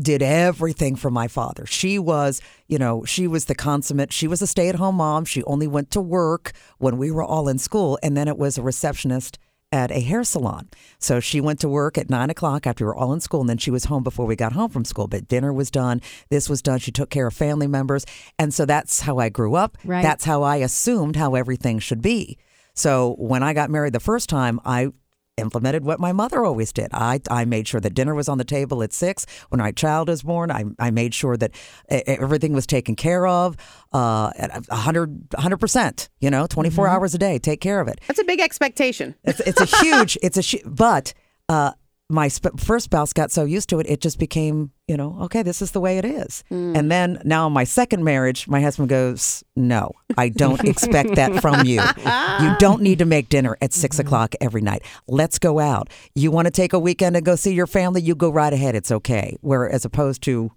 did 0.01 0.23
everything 0.23 0.97
for 0.97 1.11
my 1.11 1.29
father. 1.29 1.67
She 1.67 1.99
was, 1.99 2.41
you 2.69 2.79
know, 2.79 3.05
she 3.05 3.27
was 3.27 3.47
the 3.47 3.55
consummate. 3.55 4.13
She 4.13 4.29
was 4.29 4.43
a 4.43 4.47
stay 4.47 4.69
at 4.69 4.77
home 4.77 4.97
mom. 4.97 5.25
She 5.25 5.43
only 5.45 5.67
went 5.67 5.91
to 5.93 6.01
work 6.01 6.53
when 6.79 6.99
we 6.99 7.11
were 7.11 7.25
all 7.25 7.49
in 7.49 7.59
school. 7.59 7.99
And 8.03 8.17
then 8.17 8.29
it 8.29 8.39
was 8.39 8.59
a 8.59 8.63
receptionist 8.63 9.39
at 9.73 9.91
a 9.91 10.01
hair 10.01 10.23
salon. 10.23 10.69
So 10.99 11.19
she 11.19 11.41
went 11.41 11.59
to 11.61 11.69
work 11.69 11.97
at 11.97 12.11
nine 12.11 12.31
o'clock 12.31 12.67
after 12.67 12.85
we 12.85 12.89
were 12.89 12.97
all 12.97 13.13
in 13.13 13.21
school. 13.21 13.41
And 13.41 13.49
then 13.49 13.59
she 13.59 13.71
was 13.71 13.87
home 13.87 14.03
before 14.03 14.27
we 14.27 14.37
got 14.37 14.53
home 14.53 14.71
from 14.71 14.85
school. 14.85 15.09
But 15.09 15.29
dinner 15.29 15.53
was 15.53 15.71
done. 15.71 16.01
This 16.31 16.49
was 16.49 16.63
done. 16.63 16.79
She 16.79 16.93
took 16.93 17.11
care 17.11 17.27
of 17.27 17.35
family 17.35 17.67
members. 17.67 18.05
And 18.39 18.53
so 18.53 18.67
that's 18.67 19.01
how 19.01 19.19
I 19.19 19.31
grew 19.31 19.55
up. 19.55 19.79
Right. 19.85 20.03
That's 20.03 20.25
how 20.25 20.43
I 20.43 20.57
assumed 20.57 21.17
how 21.17 21.35
everything 21.35 21.79
should 21.79 22.03
be. 22.03 22.39
So 22.75 23.17
when 23.19 23.43
I 23.43 23.53
got 23.53 23.71
married 23.71 23.93
the 23.93 24.01
first 24.01 24.29
time, 24.29 24.61
I 24.65 24.89
implemented 25.37 25.85
what 25.85 25.99
my 25.99 26.13
mother 26.13 26.45
always 26.45 26.73
did. 26.73 26.89
I, 26.93 27.21
I 27.31 27.45
made 27.45 27.67
sure 27.67 27.81
that 27.81 27.95
dinner 27.95 28.15
was 28.15 28.29
on 28.29 28.39
the 28.39 28.45
table 28.45 28.83
at 28.83 28.93
six. 28.93 29.27
When 29.49 29.61
my 29.61 29.73
child 29.73 30.09
was 30.09 30.23
born, 30.23 30.51
I, 30.51 30.65
I 30.79 30.91
made 30.91 31.15
sure 31.15 31.37
that 31.37 31.53
everything 31.89 32.53
was 32.53 32.67
taken 32.67 32.97
care 32.97 33.27
of 33.27 33.57
uh, 33.93 34.31
at 34.37 34.51
a 34.51 34.63
100, 34.69 35.31
100%, 35.31 36.09
you 36.21 36.31
know, 36.31 36.47
24 36.47 36.89
hours 36.89 37.15
a 37.15 37.19
day, 37.19 37.39
take 37.39 37.61
care 37.61 37.81
of 37.81 37.89
it. 37.89 38.01
That's 38.07 38.21
a 38.21 38.25
big 38.25 38.41
expectation. 38.41 39.15
It's, 39.25 39.41
it's 39.41 39.61
a 39.61 39.77
huge, 39.81 40.19
it's 40.23 40.55
a, 40.55 40.69
but 40.69 41.15
uh, 41.49 41.73
my 42.11 42.29
sp- 42.29 42.59
first 42.59 42.85
spouse 42.85 43.13
got 43.13 43.31
so 43.31 43.45
used 43.45 43.69
to 43.71 43.81
it, 43.81 43.87
it 43.89 44.01
just 44.01 44.19
became, 44.19 44.71
you 44.87 44.97
know, 44.97 45.17
okay, 45.23 45.43
this 45.43 45.63
is 45.63 45.71
the 45.71 45.81
way 45.81 45.99
it 45.99 46.05
is. 46.05 46.45
Hmm. 46.49 46.77
And 46.77 46.91
then 46.91 47.21
now 47.25 47.49
my 47.49 47.65
second 47.65 48.05
marriage, 48.05 48.47
my 48.49 48.61
husband 48.61 48.89
goes, 48.89 49.43
no, 49.57 49.93
I 50.19 50.29
don't 50.29 50.63
expect 50.69 51.15
that 51.15 51.41
from 51.41 51.65
you. 51.65 51.81
You 51.81 52.57
don't 52.59 52.83
need 52.83 52.99
to 52.99 53.05
make 53.07 53.29
dinner 53.29 53.57
at 53.63 53.73
6 53.73 53.97
mm-hmm. 53.97 54.07
o'clock 54.07 54.35
every 54.41 54.61
night. 54.61 54.83
Let's 55.07 55.39
go 55.39 55.59
out. 55.59 55.89
You 56.15 56.31
want 56.31 56.47
to 56.47 56.51
take 56.51 56.73
a 56.73 56.79
weekend 56.79 57.17
and 57.17 57.25
go 57.25 57.35
see 57.35 57.55
your 57.55 57.67
family? 57.67 58.03
You 58.03 58.15
go 58.15 58.31
right 58.31 58.53
ahead. 58.53 58.75
It's 58.75 58.93
okay. 58.93 59.39
Where 59.41 59.69
as 59.69 59.85
opposed 59.85 60.23
to 60.25 60.53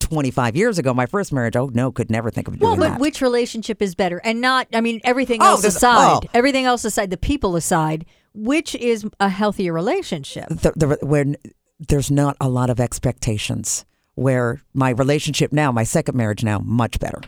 25 0.00 0.56
years 0.56 0.78
ago, 0.78 0.92
my 0.92 1.06
first 1.06 1.32
marriage, 1.32 1.56
oh 1.56 1.70
no, 1.72 1.92
could 1.92 2.10
never 2.10 2.30
think 2.30 2.48
of 2.48 2.58
doing 2.58 2.60
that. 2.60 2.78
Well, 2.78 2.88
but 2.88 2.94
that. 2.94 3.00
which 3.00 3.22
relationship 3.22 3.80
is 3.80 3.94
better? 3.94 4.20
And 4.24 4.40
not, 4.40 4.66
I 4.72 4.80
mean, 4.80 5.00
everything 5.04 5.40
Oh, 5.40 5.46
else 5.46 5.64
aside, 5.64 6.24
oh. 6.24 6.28
everything 6.34 6.64
else 6.64 6.84
aside, 6.84 7.10
the 7.10 7.16
people 7.16 7.56
aside, 7.56 8.06
which 8.34 8.74
is 8.74 9.06
a 9.18 9.28
healthier 9.28 9.72
relationship? 9.72 10.48
the, 10.48 10.72
the, 10.76 10.98
when 11.02 11.36
there's 11.78 12.10
not 12.10 12.36
a 12.40 12.48
lot 12.48 12.70
of 12.70 12.78
expectations 12.78 13.84
where 14.14 14.60
my 14.74 14.90
relationship 14.90 15.52
now 15.52 15.72
my 15.72 15.84
second 15.84 16.16
marriage 16.16 16.44
now 16.44 16.58
much 16.58 17.00
better. 17.00 17.20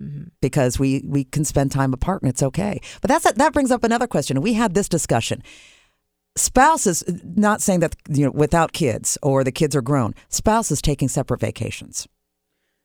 Mm-hmm. 0.00 0.24
Because 0.40 0.78
we 0.78 1.02
we 1.06 1.24
can 1.24 1.44
spend 1.44 1.70
time 1.70 1.94
apart 1.94 2.22
and 2.22 2.28
it's 2.28 2.42
okay. 2.42 2.80
But 3.00 3.08
that's 3.08 3.30
that 3.30 3.52
brings 3.52 3.70
up 3.70 3.84
another 3.84 4.08
question. 4.08 4.40
We 4.40 4.54
had 4.54 4.74
this 4.74 4.88
discussion. 4.88 5.42
Spouses 6.36 7.04
not 7.22 7.62
saying 7.62 7.80
that 7.80 7.94
you 8.08 8.24
know 8.24 8.32
without 8.32 8.72
kids 8.72 9.16
or 9.22 9.44
the 9.44 9.52
kids 9.52 9.76
are 9.76 9.82
grown 9.82 10.14
spouses 10.28 10.82
taking 10.82 11.08
separate 11.08 11.40
vacations. 11.40 12.08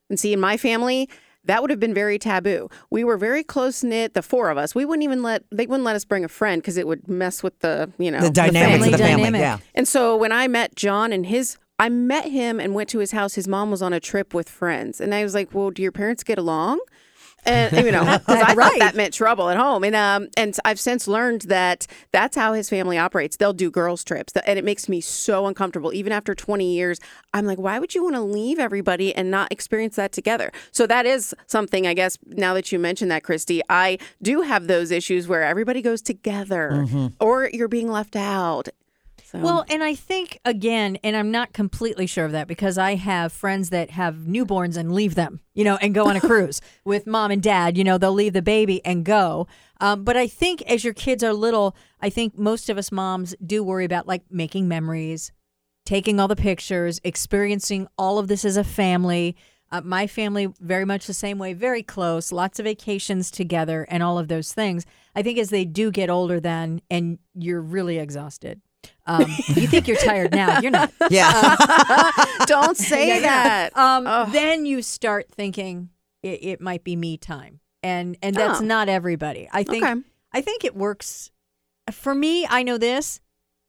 And 0.09 0.19
see, 0.19 0.33
in 0.33 0.39
my 0.39 0.55
family, 0.55 1.09
that 1.49 1.61
would 1.61 1.71
have 1.71 1.79
been 1.79 1.95
very 1.95 2.19
taboo. 2.19 2.69
We 2.91 3.03
were 3.03 3.17
very 3.17 3.43
close 3.43 3.83
knit, 3.83 4.13
the 4.13 4.21
four 4.21 4.51
of 4.51 4.57
us. 4.57 4.75
We 4.75 4.85
wouldn't 4.85 5.03
even 5.03 5.23
let 5.23 5.43
they 5.51 5.65
wouldn't 5.65 5.83
let 5.83 5.95
us 5.95 6.05
bring 6.05 6.23
a 6.23 6.29
friend 6.29 6.61
because 6.61 6.77
it 6.77 6.87
would 6.87 7.07
mess 7.07 7.41
with 7.41 7.57
the 7.59 7.91
you 7.97 8.11
know 8.11 8.21
the 8.21 8.29
dynamics 8.29 8.71
family 8.71 8.87
of 8.87 8.91
the 8.93 8.97
family 8.99 9.23
dynamic. 9.23 9.41
yeah 9.41 9.57
And 9.73 9.87
so 9.87 10.15
when 10.15 10.31
I 10.31 10.47
met 10.47 10.75
John 10.75 11.11
and 11.11 11.25
his, 11.25 11.57
I 11.79 11.89
met 11.89 12.25
him 12.25 12.59
and 12.59 12.75
went 12.75 12.87
to 12.89 12.99
his 12.99 13.11
house. 13.11 13.33
His 13.33 13.47
mom 13.47 13.71
was 13.71 13.81
on 13.81 13.93
a 13.93 13.99
trip 13.99 14.33
with 14.33 14.47
friends, 14.47 15.01
and 15.01 15.15
I 15.15 15.23
was 15.23 15.33
like, 15.33 15.53
"Well, 15.53 15.71
do 15.71 15.81
your 15.81 15.91
parents 15.91 16.23
get 16.23 16.37
along?" 16.37 16.79
And 17.45 17.85
you 17.85 17.91
know, 17.91 18.03
'cause 18.25 18.41
I 18.41 18.53
Right. 18.53 18.71
thought 18.73 18.79
that 18.79 18.95
meant 18.95 19.13
trouble 19.13 19.49
at 19.49 19.57
home. 19.57 19.83
And 19.83 19.95
um, 19.95 20.27
and 20.37 20.55
I've 20.65 20.79
since 20.79 21.07
learned 21.07 21.41
that 21.43 21.87
that's 22.11 22.35
how 22.35 22.53
his 22.53 22.69
family 22.69 22.97
operates. 22.97 23.37
They'll 23.37 23.53
do 23.53 23.71
girls 23.71 24.03
trips, 24.03 24.33
and 24.45 24.59
it 24.59 24.65
makes 24.65 24.87
me 24.89 25.01
so 25.01 25.45
uncomfortable. 25.47 25.93
Even 25.93 26.11
after 26.11 26.35
20 26.35 26.73
years, 26.73 26.99
I'm 27.33 27.45
like, 27.45 27.57
why 27.59 27.79
would 27.79 27.95
you 27.95 28.03
want 28.03 28.15
to 28.15 28.21
leave 28.21 28.59
everybody 28.59 29.13
and 29.15 29.31
not 29.31 29.51
experience 29.51 29.95
that 29.95 30.11
together? 30.11 30.51
So 30.71 30.85
that 30.87 31.05
is 31.05 31.33
something, 31.47 31.87
I 31.87 31.93
guess. 31.93 32.17
Now 32.25 32.53
that 32.53 32.71
you 32.71 32.79
mentioned 32.79 33.11
that, 33.11 33.23
Christy, 33.23 33.61
I 33.69 33.97
do 34.21 34.41
have 34.41 34.67
those 34.67 34.91
issues 34.91 35.27
where 35.27 35.43
everybody 35.43 35.81
goes 35.81 36.01
together, 36.01 36.85
or 37.19 37.49
you're 37.53 37.67
being 37.67 37.89
left 37.91 38.15
out. 38.15 38.69
So. 39.31 39.37
Well, 39.37 39.63
and 39.69 39.83
I 39.83 39.93
think 39.93 40.39
again, 40.43 40.97
and 41.03 41.15
I'm 41.15 41.29
not 41.29 41.53
completely 41.53 42.07
sure 42.07 42.25
of 42.25 42.31
that 42.31 42.47
because 42.47 42.79
I 42.79 42.95
have 42.95 43.31
friends 43.31 43.69
that 43.69 43.91
have 43.91 44.15
newborns 44.15 44.75
and 44.75 44.91
leave 44.91 45.13
them, 45.13 45.39
you 45.53 45.63
know, 45.63 45.75
and 45.75 45.93
go 45.93 46.07
on 46.07 46.15
a 46.15 46.19
cruise 46.27 46.61
with 46.83 47.05
mom 47.05 47.29
and 47.29 47.43
dad. 47.43 47.77
You 47.77 47.83
know, 47.83 47.99
they'll 47.99 48.11
leave 48.11 48.33
the 48.33 48.41
baby 48.41 48.83
and 48.83 49.05
go. 49.05 49.45
Um, 49.79 50.03
but 50.03 50.17
I 50.17 50.25
think 50.25 50.63
as 50.63 50.83
your 50.83 50.95
kids 50.95 51.23
are 51.23 51.31
little, 51.31 51.75
I 52.01 52.09
think 52.09 52.39
most 52.39 52.71
of 52.71 52.79
us 52.79 52.91
moms 52.91 53.35
do 53.45 53.63
worry 53.63 53.85
about 53.85 54.07
like 54.07 54.23
making 54.31 54.67
memories, 54.67 55.31
taking 55.85 56.19
all 56.19 56.27
the 56.27 56.35
pictures, 56.35 56.99
experiencing 57.03 57.87
all 57.99 58.17
of 58.17 58.29
this 58.29 58.43
as 58.43 58.57
a 58.57 58.63
family. 58.63 59.35
Uh, 59.71 59.81
my 59.81 60.07
family, 60.07 60.47
very 60.59 60.85
much 60.85 61.05
the 61.05 61.13
same 61.13 61.37
way, 61.37 61.53
very 61.53 61.83
close, 61.83 62.31
lots 62.31 62.57
of 62.57 62.63
vacations 62.63 63.29
together, 63.29 63.85
and 63.91 64.01
all 64.01 64.17
of 64.17 64.27
those 64.27 64.53
things. 64.53 64.87
I 65.15 65.21
think 65.21 65.37
as 65.37 65.51
they 65.51 65.65
do 65.65 65.91
get 65.91 66.09
older, 66.09 66.39
then, 66.39 66.81
and 66.89 67.19
you're 67.35 67.61
really 67.61 67.99
exhausted. 67.99 68.59
Um, 69.09 69.25
you 69.47 69.67
think 69.67 69.87
you're 69.87 69.97
tired 69.97 70.31
now, 70.31 70.59
you're 70.61 70.71
not. 70.71 70.91
yeah 71.09 71.55
Don't 72.45 72.77
say 72.91 73.21
that. 73.21 73.75
Um, 73.77 74.31
Then 74.31 74.65
you 74.65 74.81
start 74.81 75.29
thinking 75.31 75.89
it, 76.23 76.39
it 76.43 76.61
might 76.61 76.83
be 76.83 76.95
me 76.95 77.17
time, 77.17 77.59
and 77.83 78.17
and 78.21 78.35
that's 78.35 78.61
Oh. 78.61 78.63
not 78.63 78.87
everybody. 78.89 79.49
I 79.51 79.63
think 79.63 79.83
Okay. 79.83 80.01
I 80.31 80.41
think 80.41 80.63
it 80.63 80.75
works. 80.75 81.31
For 81.91 82.13
me, 82.13 82.45
I 82.49 82.61
know 82.63 82.77
this. 82.77 83.19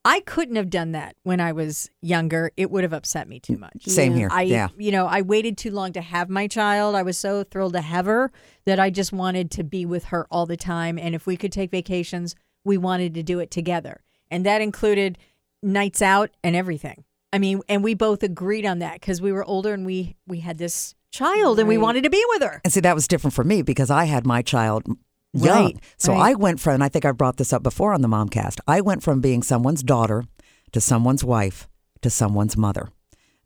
I 0.04 0.20
couldn't 0.20 0.56
have 0.56 0.70
done 0.70 0.92
that 0.92 1.14
when 1.25 1.40
I 1.40 1.52
was 1.52 1.90
younger. 2.00 2.52
It 2.56 2.70
would 2.70 2.85
have 2.85 2.92
upset 2.94 3.28
me 3.28 3.38
too 3.38 3.59
much. 3.59 3.85
same 3.87 4.14
here 4.14 4.28
I, 4.32 4.42
yeah 4.42 4.68
you 4.78 4.92
know, 4.92 5.06
I 5.06 5.20
waited 5.20 5.59
too 5.59 5.70
long 5.70 5.92
to 5.92 6.00
have 6.00 6.28
my 6.30 6.47
child. 6.47 6.94
I 6.94 7.02
was 7.02 7.18
so 7.18 7.44
thrilled 7.44 7.75
to 7.75 7.82
have 7.82 8.06
her 8.06 8.32
that 8.64 8.80
I 8.80 8.88
just 8.90 9.12
wanted 9.12 9.50
to 9.52 9.64
be 9.64 9.85
with 9.85 10.04
her 10.06 10.26
all 10.30 10.47
the 10.47 10.56
time. 10.56 10.99
And 10.99 11.14
if 11.14 11.26
we 11.26 11.37
could 11.37 11.52
take 11.52 11.70
vacations, 11.70 12.35
we 12.64 12.78
wanted 12.78 13.12
to 13.14 13.23
do 13.23 13.40
it 13.40 13.50
together. 13.50 14.00
And 14.30 14.46
that 14.46 14.62
included 14.62 15.18
nights 15.62 16.02
out 16.02 16.30
and 16.42 16.56
everything. 16.56 17.04
I 17.32 17.38
mean, 17.38 17.62
and 17.68 17.84
we 17.84 17.94
both 17.94 18.22
agreed 18.22 18.66
on 18.66 18.80
that 18.80 18.94
because 18.94 19.20
we 19.20 19.32
were 19.32 19.44
older 19.44 19.72
and 19.72 19.87
we 19.87 20.16
we 20.26 20.40
had 20.40 20.58
this 20.58 20.94
child 21.12 21.58
and 21.58 21.68
we 21.68 21.78
wanted 21.78 22.04
to 22.04 22.10
be 22.10 22.25
with 22.30 22.42
her. 22.42 22.60
And 22.64 22.72
see, 22.72 22.80
that 22.80 22.94
was 22.94 23.08
different 23.08 23.34
for 23.34 23.44
me 23.44 23.62
because 23.62 23.90
I 23.90 24.04
had 24.04 24.26
my 24.26 24.42
child 24.42 24.87
young. 25.32 25.64
Right, 25.64 25.76
so 25.96 26.12
right. 26.12 26.30
I 26.30 26.34
went 26.34 26.60
from, 26.60 26.75
and 26.75 26.84
I 26.84 26.88
think 26.88 27.04
I 27.04 27.12
brought 27.12 27.37
this 27.37 27.52
up 27.52 27.62
before 27.62 27.92
on 27.92 28.00
the 28.00 28.08
Momcast, 28.08 28.60
I 28.66 28.80
went 28.80 29.02
from 29.02 29.20
being 29.20 29.42
someone's 29.42 29.82
daughter 29.82 30.25
to 30.72 30.80
someone's 30.80 31.25
wife 31.25 31.68
to 32.02 32.10
someone's 32.10 32.56
mother. 32.56 32.88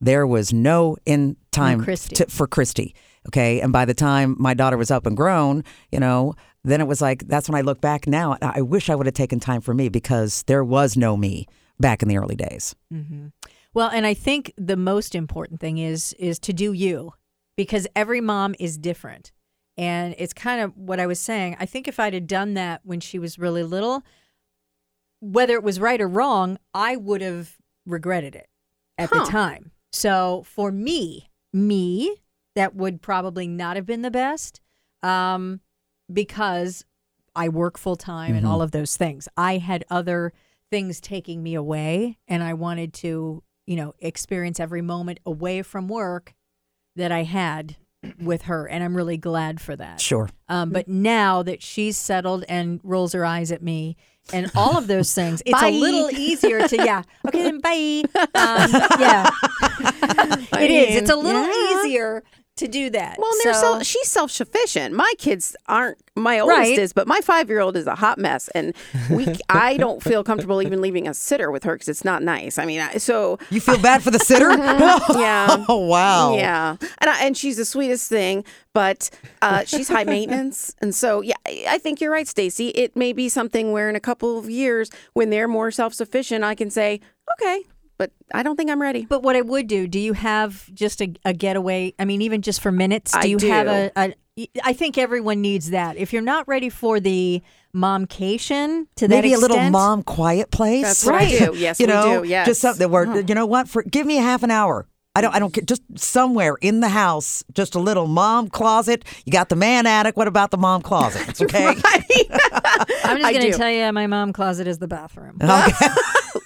There 0.00 0.26
was 0.26 0.52
no 0.52 0.96
in 1.06 1.36
time 1.50 1.82
Christy. 1.82 2.16
to, 2.16 2.26
for 2.26 2.46
Christy. 2.46 2.94
Okay. 3.28 3.60
And 3.60 3.72
by 3.72 3.84
the 3.84 3.94
time 3.94 4.36
my 4.38 4.54
daughter 4.54 4.76
was 4.76 4.90
up 4.90 5.06
and 5.06 5.16
grown, 5.16 5.64
you 5.90 5.98
know, 5.98 6.34
then 6.64 6.80
it 6.80 6.86
was 6.86 7.00
like, 7.00 7.26
that's 7.28 7.48
when 7.48 7.56
I 7.56 7.60
look 7.60 7.80
back 7.80 8.06
now. 8.06 8.36
I 8.40 8.62
wish 8.62 8.88
I 8.90 8.94
would 8.94 9.06
have 9.06 9.14
taken 9.14 9.38
time 9.40 9.60
for 9.60 9.74
me 9.74 9.88
because 9.88 10.42
there 10.46 10.64
was 10.64 10.96
no 10.96 11.16
me 11.16 11.46
back 11.78 12.02
in 12.02 12.08
the 12.08 12.16
early 12.18 12.36
days. 12.36 12.74
Well, 13.74 13.90
and 13.90 14.06
I 14.06 14.14
think 14.14 14.52
the 14.56 14.76
most 14.76 15.14
important 15.14 15.60
thing 15.60 15.78
is 15.78 16.12
is 16.14 16.38
to 16.40 16.52
do 16.52 16.72
you 16.72 17.12
because 17.56 17.86
every 17.94 18.20
mom 18.20 18.54
is 18.58 18.78
different. 18.78 19.32
And 19.76 20.14
it's 20.18 20.32
kind 20.32 20.60
of 20.60 20.76
what 20.76 21.00
I 21.00 21.06
was 21.06 21.18
saying. 21.18 21.56
I 21.58 21.66
think 21.66 21.88
if 21.88 21.98
I'd 21.98 22.14
have 22.14 22.28
done 22.28 22.54
that 22.54 22.80
when 22.84 23.00
she 23.00 23.18
was 23.18 23.38
really 23.40 23.64
little, 23.64 24.02
whether 25.20 25.54
it 25.54 25.62
was 25.62 25.80
right 25.80 26.00
or 26.00 26.08
wrong, 26.08 26.58
I 26.72 26.96
would 26.96 27.20
have 27.22 27.56
regretted 27.86 28.34
it 28.34 28.46
at 28.98 29.10
Huh. 29.10 29.24
the 29.24 29.30
time. 29.30 29.72
So 29.92 30.44
for 30.46 30.70
me, 30.70 31.28
me, 31.52 32.16
that 32.54 32.74
would 32.76 33.02
probably 33.02 33.48
not 33.48 33.74
have 33.76 33.86
been 33.86 34.02
the 34.02 34.10
best 34.10 34.60
um, 35.02 35.60
because 36.12 36.84
I 37.36 37.48
work 37.48 37.78
full 37.78 37.96
time 37.96 38.34
and 38.34 38.46
all 38.46 38.62
of 38.62 38.70
those 38.70 38.96
things. 38.96 39.28
I 39.36 39.58
had 39.58 39.84
other 39.90 40.32
things 40.70 41.00
taking 41.00 41.42
me 41.42 41.54
away, 41.54 42.18
and 42.28 42.42
I 42.42 42.54
wanted 42.54 42.92
to, 42.94 43.42
you 43.66 43.76
know, 43.76 43.94
experience 43.98 44.60
every 44.60 44.82
moment 44.82 45.20
away 45.26 45.62
from 45.62 45.88
work 45.88 46.34
that 46.96 47.10
I 47.12 47.24
had 47.24 47.76
with 48.20 48.42
her, 48.42 48.66
and 48.68 48.84
I'm 48.84 48.94
really 48.96 49.16
glad 49.16 49.60
for 49.60 49.74
that. 49.76 50.00
Sure. 50.00 50.28
Um, 50.48 50.70
but 50.70 50.86
now 50.88 51.42
that 51.42 51.62
she's 51.62 51.96
settled 51.96 52.44
and 52.48 52.80
rolls 52.84 53.12
her 53.14 53.24
eyes 53.24 53.50
at 53.50 53.62
me 53.62 53.96
and 54.32 54.50
all 54.54 54.76
of 54.76 54.86
those 54.86 55.12
things, 55.14 55.42
it's 55.46 55.58
Bye. 55.60 55.68
a 55.68 55.72
little 55.72 56.10
easier 56.10 56.68
to 56.68 56.76
yeah. 56.76 57.02
Okay, 57.26 57.42
then 57.42 57.58
bye. 57.60 58.02
Um, 58.34 58.70
yeah, 59.00 59.30
it 60.60 60.70
is. 60.70 60.96
It's 60.96 61.10
a 61.10 61.16
little 61.16 61.42
Yeah. 61.42 61.80
easier 61.80 62.22
to 62.56 62.68
do 62.68 62.88
that. 62.90 63.16
Well, 63.18 63.30
they're 63.42 63.52
so, 63.54 63.78
so, 63.78 63.82
she's 63.82 64.08
self 64.08 64.30
sufficient. 64.30 64.94
My 64.94 65.12
kids 65.18 65.56
aren't. 65.66 65.98
My 66.16 66.38
oldest 66.38 66.58
Right. 66.58 66.78
is, 66.78 66.92
but 66.92 67.08
my 67.08 67.20
five 67.20 67.48
year 67.48 67.58
old 67.58 67.76
is 67.76 67.88
a 67.88 67.96
hot 67.96 68.18
mess, 68.18 68.48
and 68.54 68.72
we. 69.10 69.26
I 69.48 69.76
don't 69.76 70.00
feel 70.02 70.22
comfortable 70.22 70.62
even 70.62 70.80
leaving 70.80 71.08
a 71.08 71.14
sitter 71.14 71.50
with 71.50 71.64
her 71.64 71.74
because 71.74 71.88
it's 71.88 72.04
not 72.04 72.22
nice. 72.22 72.56
I 72.56 72.64
mean, 72.64 72.80
I, 72.80 72.98
so 72.98 73.38
You 73.50 73.60
feel 73.60 73.78
bad 73.78 74.02
for 74.02 74.10
the 74.12 74.18
sitter? 74.20 74.50
Yeah. 75.18 75.64
Oh, 75.68 75.86
wow. 75.86 76.36
yeah, 76.36 76.76
and 76.98 77.10
I, 77.10 77.24
and 77.24 77.36
she's 77.36 77.56
the 77.56 77.64
sweetest 77.64 78.08
thing, 78.08 78.44
but 78.72 79.10
uh, 79.42 79.64
she's 79.64 79.88
high 79.88 80.04
maintenance, 80.04 80.74
and 80.80 80.94
so 80.94 81.20
yeah, 81.20 81.34
I 81.46 81.64
I 81.68 81.78
think 81.78 82.00
you're 82.00 82.12
right, 82.12 82.28
Stacy. 82.28 82.68
It 82.68 82.94
may 82.96 83.12
be 83.12 83.28
something 83.28 83.72
where 83.72 83.88
in 83.88 83.96
a 83.96 84.00
couple 84.00 84.38
of 84.38 84.48
years, 84.48 84.90
when 85.14 85.30
they're 85.30 85.48
more 85.48 85.70
self 85.72 85.94
sufficient, 85.94 86.44
I 86.44 86.54
can 86.54 86.70
say, 86.70 87.00
okay, 87.40 87.62
but 87.96 88.12
I 88.32 88.42
don't 88.42 88.56
think 88.56 88.70
I'm 88.70 88.80
ready. 88.80 89.06
But 89.06 89.22
what 89.22 89.36
I 89.36 89.40
would 89.40 89.66
do, 89.66 89.86
do 89.86 89.98
you 89.98 90.12
have 90.12 90.72
just 90.74 91.00
a, 91.00 91.12
a 91.24 91.32
getaway? 91.32 91.94
I 91.98 92.04
mean, 92.04 92.22
even 92.22 92.42
just 92.42 92.60
for 92.60 92.72
minutes, 92.72 93.12
do 93.12 93.18
I 93.18 93.24
you 93.24 93.38
have 93.38 93.66
do. 93.66 93.90
a, 93.96 94.08
a? 94.08 94.14
I 94.64 94.72
think 94.72 94.98
everyone 94.98 95.40
needs 95.40 95.70
that. 95.70 95.96
If 95.96 96.12
you're 96.12 96.22
not 96.22 96.48
ready 96.48 96.68
for 96.68 96.98
the 96.98 97.40
momcation 97.72 98.88
to 98.96 99.06
that 99.06 99.14
Maybe 99.14 99.32
a 99.32 99.38
little 99.38 99.70
mom 99.70 100.02
quiet 100.02 100.50
place. 100.50 100.82
That's 100.82 101.04
right. 101.04 101.40
I 101.42 101.46
do. 101.46 101.56
Yes, 101.56 101.78
you 101.80 101.86
we 101.86 101.92
know, 101.92 102.22
do. 102.22 102.28
Yes. 102.28 102.46
just 102.46 102.60
something 102.60 102.90
where 102.90 103.20
you 103.20 103.34
know 103.34 103.46
what? 103.46 103.68
For 103.68 103.82
give 103.82 104.06
me 104.06 104.18
a 104.18 104.22
half 104.22 104.42
an 104.42 104.50
hour. 104.50 104.86
I 105.16 105.20
don't. 105.20 105.34
I 105.34 105.38
don't 105.38 105.52
care. 105.52 105.62
Just 105.62 105.82
somewhere 105.96 106.56
in 106.60 106.80
the 106.80 106.88
house, 106.88 107.44
just 107.52 107.76
a 107.76 107.78
little 107.78 108.08
mom 108.08 108.48
closet. 108.48 109.04
You 109.24 109.32
got 109.32 109.48
the 109.48 109.54
man 109.54 109.86
attic. 109.86 110.16
What 110.16 110.26
about 110.26 110.50
the 110.50 110.58
mom 110.58 110.82
closet? 110.82 111.22
Okay. 111.44 111.66
I'm 113.04 113.18
just 113.18 113.32
going 113.32 113.52
to 113.52 113.52
tell 113.52 113.70
you, 113.70 113.92
my 113.92 114.06
mom 114.06 114.32
closet 114.32 114.66
is 114.66 114.78
the 114.78 114.88
bathroom. 114.88 115.38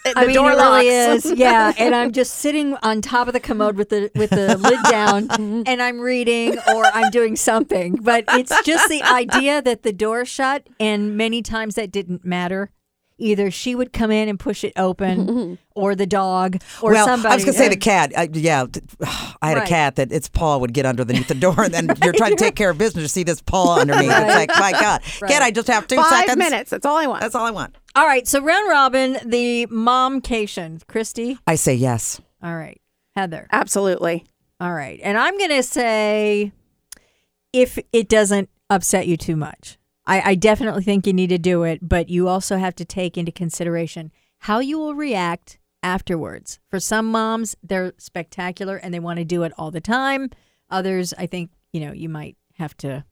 The 0.04 0.12
I 0.16 0.26
mean, 0.26 0.34
door 0.34 0.52
it 0.52 0.56
really 0.56 0.90
locks. 0.90 1.26
is. 1.26 1.38
Yeah, 1.38 1.72
and 1.78 1.94
I'm 1.94 2.12
just 2.12 2.36
sitting 2.36 2.74
on 2.82 3.02
top 3.02 3.26
of 3.26 3.34
the 3.34 3.40
commode 3.40 3.76
with 3.76 3.90
the 3.90 4.10
with 4.14 4.30
the 4.30 4.56
lid 4.56 4.78
down, 4.90 5.28
mm-hmm. 5.28 5.62
and 5.66 5.82
I'm 5.82 6.00
reading 6.00 6.58
or 6.74 6.84
I'm 6.86 7.10
doing 7.10 7.36
something. 7.36 7.96
But 7.96 8.24
it's 8.28 8.52
just 8.64 8.88
the 8.88 9.02
idea 9.02 9.60
that 9.60 9.82
the 9.82 9.92
door 9.92 10.24
shut, 10.24 10.66
and 10.80 11.16
many 11.16 11.42
times 11.42 11.74
that 11.74 11.90
didn't 11.90 12.24
matter. 12.24 12.70
Either 13.20 13.50
she 13.50 13.74
would 13.74 13.92
come 13.92 14.10
in 14.12 14.28
and 14.28 14.38
push 14.38 14.62
it 14.62 14.72
open, 14.76 15.58
or 15.74 15.94
the 15.96 16.06
dog, 16.06 16.56
or 16.80 16.92
well, 16.92 17.04
somebody. 17.06 17.32
I 17.32 17.34
was 17.34 17.44
gonna 17.44 17.56
say 17.58 17.68
the 17.68 17.76
cat. 17.76 18.12
I, 18.16 18.28
yeah, 18.32 18.64
I 19.42 19.48
had 19.48 19.56
Right. 19.58 19.66
a 19.66 19.68
cat 19.68 19.96
that 19.96 20.12
its 20.12 20.28
paw 20.28 20.56
would 20.58 20.72
get 20.72 20.86
underneath 20.86 21.26
the 21.28 21.34
door, 21.34 21.62
and 21.64 21.74
then 21.74 21.88
you're 22.04 22.12
trying 22.12 22.36
to 22.36 22.42
take 22.42 22.54
care 22.54 22.70
of 22.70 22.78
business. 22.78 23.02
You 23.02 23.08
see 23.08 23.24
this 23.24 23.40
paw 23.42 23.80
underneath. 23.80 24.10
It's 24.10 24.34
like, 24.34 24.50
my 24.58 24.72
God, 24.72 25.02
can 25.26 25.42
I 25.42 25.50
just 25.50 25.66
have 25.68 25.86
two 25.88 25.96
Five 25.96 26.06
seconds? 26.26 26.36
minutes. 26.38 26.70
That's 26.70 26.86
all 26.86 26.96
I 26.96 27.06
want. 27.06 27.22
That's 27.22 27.34
all 27.34 27.44
I 27.46 27.50
want. 27.50 27.74
All 27.96 28.06
right, 28.06 28.26
so 28.28 28.40
round 28.40 28.68
robin, 28.68 29.18
the 29.26 29.66
momcation, 29.66 30.80
Christy. 30.86 31.38
I 31.46 31.56
say 31.56 31.74
yes. 31.74 32.20
All 32.42 32.54
right, 32.54 32.80
Heather. 33.16 33.48
Absolutely. 33.50 34.24
All 34.60 34.72
right. 34.72 35.00
And 35.02 35.18
I'm 35.18 35.36
going 35.38 35.50
to 35.50 35.62
say 35.62 36.52
if 37.52 37.78
it 37.92 38.08
doesn't 38.08 38.48
upset 38.70 39.06
you 39.06 39.16
too 39.16 39.36
much. 39.36 39.78
I, 40.08 40.30
I 40.30 40.34
definitely 40.34 40.82
think 40.82 41.06
you 41.06 41.12
need 41.12 41.28
to 41.28 41.38
do 41.38 41.62
it, 41.62 41.86
but 41.86 42.08
you 42.08 42.28
also 42.28 42.56
have 42.56 42.74
to 42.76 42.84
take 42.84 43.18
into 43.18 43.30
consideration 43.30 44.10
how 44.38 44.58
you 44.58 44.78
will 44.78 44.94
react 44.94 45.58
afterwards. 45.82 46.58
For 46.70 46.80
some 46.80 47.06
moms, 47.06 47.54
they're 47.62 47.92
spectacular 47.98 48.76
and 48.76 48.92
they 48.92 49.00
want 49.00 49.18
to 49.18 49.24
do 49.24 49.42
it 49.42 49.52
all 49.58 49.70
the 49.70 49.80
time. 49.80 50.30
Others, 50.70 51.12
I 51.18 51.26
think, 51.26 51.50
you 51.72 51.80
know, 51.80 51.92
you 51.92 52.08
might 52.08 52.36
have 52.54 52.76
to 52.78 53.04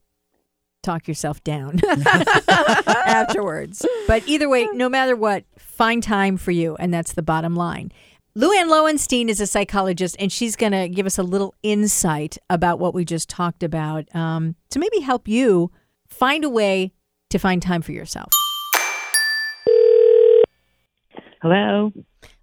talk 0.81 1.07
yourself 1.07 1.43
down 1.43 1.79
afterwards. 2.47 3.85
But 4.07 4.27
either 4.27 4.49
way, 4.49 4.67
no 4.73 4.89
matter 4.89 5.15
what, 5.15 5.43
find 5.57 6.01
time 6.01 6.37
for 6.37 6.51
you. 6.51 6.75
And 6.77 6.93
that's 6.93 7.13
the 7.13 7.21
bottom 7.21 7.55
line. 7.55 7.91
Luann 8.35 8.69
Lowenstein 8.69 9.29
is 9.29 9.41
a 9.41 9.47
psychologist, 9.47 10.15
and 10.19 10.31
she's 10.31 10.55
going 10.55 10.71
to 10.71 10.87
give 10.87 11.07
us 11.07 11.17
a 11.17 11.23
little 11.23 11.55
insight 11.63 12.37
about 12.51 12.79
what 12.79 12.93
we 12.93 13.03
just 13.03 13.29
talked 13.29 13.63
about 13.63 14.13
um, 14.15 14.55
to 14.69 14.79
maybe 14.79 14.99
help 14.99 15.27
you 15.27 15.71
find 16.17 16.43
a 16.43 16.49
way 16.49 16.93
to 17.29 17.37
find 17.37 17.61
time 17.61 17.81
for 17.81 17.91
yourself. 17.91 18.29
Hello. 21.41 21.93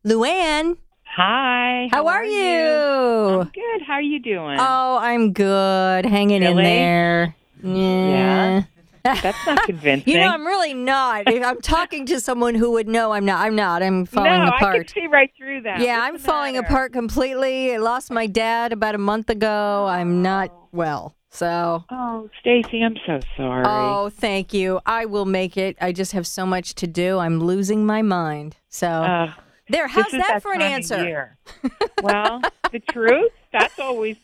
Luann, 0.06 0.76
Hi. 1.16 1.88
how, 1.90 2.06
are, 2.06 2.24
you? 2.24 3.40
I'm 3.40 3.50
good. 3.52 3.82
How 3.86 3.94
are 3.94 4.02
you 4.02 4.20
doing? 4.20 4.56
Oh, 4.60 4.98
I'm 5.00 5.32
good. 5.32 6.06
Hanging 6.06 6.42
in 6.42 6.56
there. 6.56 7.34
Yeah. 7.62 8.62
That's 9.02 9.46
not 9.46 9.62
convincing. 9.64 10.04
You 10.14 10.20
know, 10.20 10.28
I'm 10.28 10.46
really 10.46 10.72
not. 10.74 11.28
If 11.28 11.44
I'm 11.44 11.60
talking 11.60 12.06
to 12.06 12.20
someone 12.20 12.54
who 12.54 12.72
would 12.72 12.88
know 12.88 13.12
I'm 13.12 13.24
not. 13.24 13.44
I'm 13.44 13.54
not. 13.56 13.82
I'm 13.82 14.06
falling 14.06 14.30
no, 14.30 14.46
I 14.46 14.56
apart. 14.56 14.76
can 14.76 14.88
see 14.88 15.06
right 15.08 15.30
through 15.36 15.62
that. 15.62 15.80
Yeah, 15.80 15.98
What's 15.98 16.22
I'm 16.22 16.26
falling 16.26 16.54
matter? 16.54 16.66
apart 16.66 16.92
completely. 16.92 17.74
I 17.74 17.78
lost 17.78 18.10
my 18.10 18.26
dad 18.26 18.72
about 18.72 18.94
a 18.94 18.98
month 18.98 19.28
ago. 19.28 19.86
I'm 19.86 20.22
not 20.22 20.50
well. 20.72 21.14
So, 21.38 21.84
Oh, 21.90 22.30
Stacy, 22.38 22.80
I'm 22.84 22.96
so 23.04 23.18
sorry. 23.36 23.64
oh, 23.66 24.08
thank 24.08 24.54
you. 24.54 24.80
I 24.86 25.04
will 25.06 25.24
make 25.24 25.56
it. 25.56 25.76
I 25.80 25.90
just 25.90 26.12
have 26.12 26.28
so 26.28 26.46
much 26.46 26.76
to 26.76 26.86
do. 26.86 27.18
I'm 27.18 27.40
losing 27.40 27.84
my 27.84 28.02
mind. 28.02 28.56
So, 28.68 28.86
Uh, 28.88 29.32
there. 29.68 29.88
How's 29.88 30.06
is 30.14 30.20
that 30.20 30.42
for 30.42 30.52
an 30.52 30.62
answer? 30.62 31.36
well, 32.02 32.40
the 32.70 32.78
truth, 32.78 33.32
that's 33.52 33.80
always 33.80 34.16